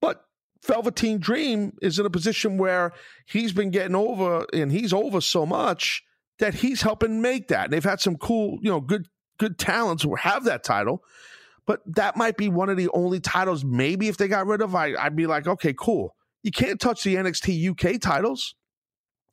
[0.00, 0.24] But
[0.64, 2.92] Velveteen Dream is in a position where
[3.26, 6.02] he's been getting over and he's over so much
[6.38, 7.64] that he's helping make that.
[7.64, 11.02] And they've had some cool, you know, good good talents who have that title.
[11.66, 14.74] But that might be one of the only titles, maybe if they got rid of,
[14.74, 16.14] I, I'd be like, okay, cool.
[16.42, 18.54] You can't touch the NXT UK titles.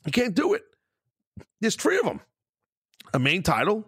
[0.05, 0.63] You can't do it.
[1.61, 2.21] There's three of them
[3.13, 3.85] a main title,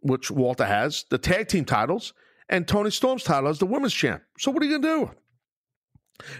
[0.00, 2.14] which Walter has, the tag team titles,
[2.48, 4.22] and Toni Storm's title as the women's champ.
[4.38, 5.14] So what are you going to do?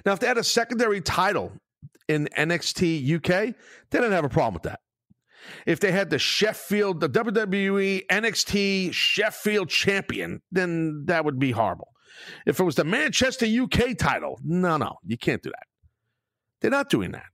[0.06, 1.52] Now, if they had a secondary title
[2.08, 3.54] in NXT UK,
[3.90, 4.80] they didn't have a problem with that.
[5.66, 11.88] If they had the Sheffield, the WWE NXT Sheffield champion, then that would be horrible.
[12.46, 15.66] If it was the Manchester UK title, no, no, you can't do that.
[16.61, 17.26] They're not doing that.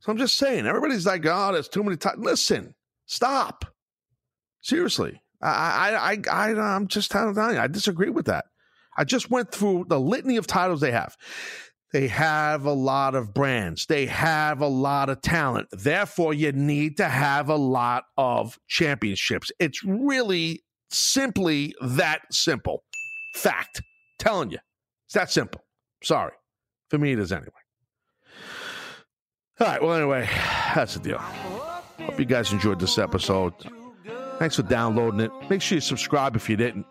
[0.00, 2.24] So I'm just saying, everybody's like, oh, there's too many titles.
[2.24, 2.74] Listen,
[3.06, 3.64] stop.
[4.60, 8.46] Seriously, I, I, I, I'm just telling you, I disagree with that.
[8.96, 11.16] I just went through the litany of titles they have.
[11.92, 13.84] They have a lot of brands.
[13.86, 15.68] They have a lot of talent.
[15.72, 19.52] Therefore, you need to have a lot of championships.
[19.58, 22.84] It's really simply that simple.
[23.34, 23.82] Fact.
[24.18, 24.58] Telling you.
[25.06, 25.62] It's that simple.
[26.02, 26.32] Sorry.
[26.88, 27.50] For me, it is anyway.
[29.60, 29.82] All right.
[29.82, 30.28] Well, anyway,
[30.74, 31.18] that's the deal.
[31.18, 33.52] Hope you guys enjoyed this episode.
[34.38, 35.30] Thanks for downloading it.
[35.50, 36.86] Make sure you subscribe if you didn't.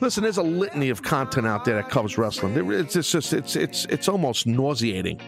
[0.00, 2.54] Listen, there's a litany of content out there that covers wrestling.
[2.72, 5.20] It's just it's it's it's almost nauseating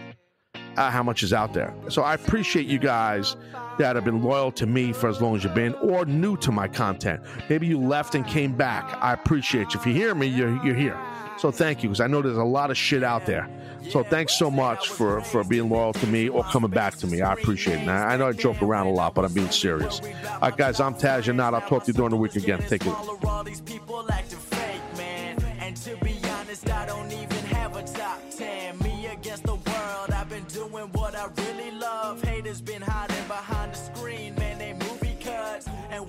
[0.77, 1.75] uh, how much is out there.
[1.89, 3.37] So I appreciate you guys
[3.79, 6.53] that have been loyal to me for as long as you've been, or new to
[6.53, 7.23] my content.
[7.49, 8.99] Maybe you left and came back.
[9.01, 9.81] I appreciate you.
[9.81, 10.99] If you hear me, you're you're here.
[11.43, 13.51] So thank you, because I know there's a lot of shit out there.
[13.91, 17.21] So thanks so much for for being loyal to me or coming back to me.
[17.21, 17.89] I appreciate it.
[17.89, 20.01] I, I know I joke around a lot, but I'm being serious.
[20.01, 21.53] All right, guys, I'm Taz Yanot.
[21.53, 22.61] I'll talk to you during the week again.
[22.69, 22.95] Take it.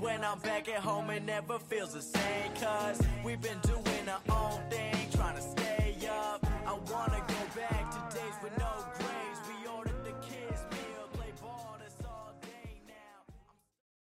[0.04, 2.52] when I'm back at home, it never feels the same.
[2.60, 4.94] Cause we've been doing our own thing,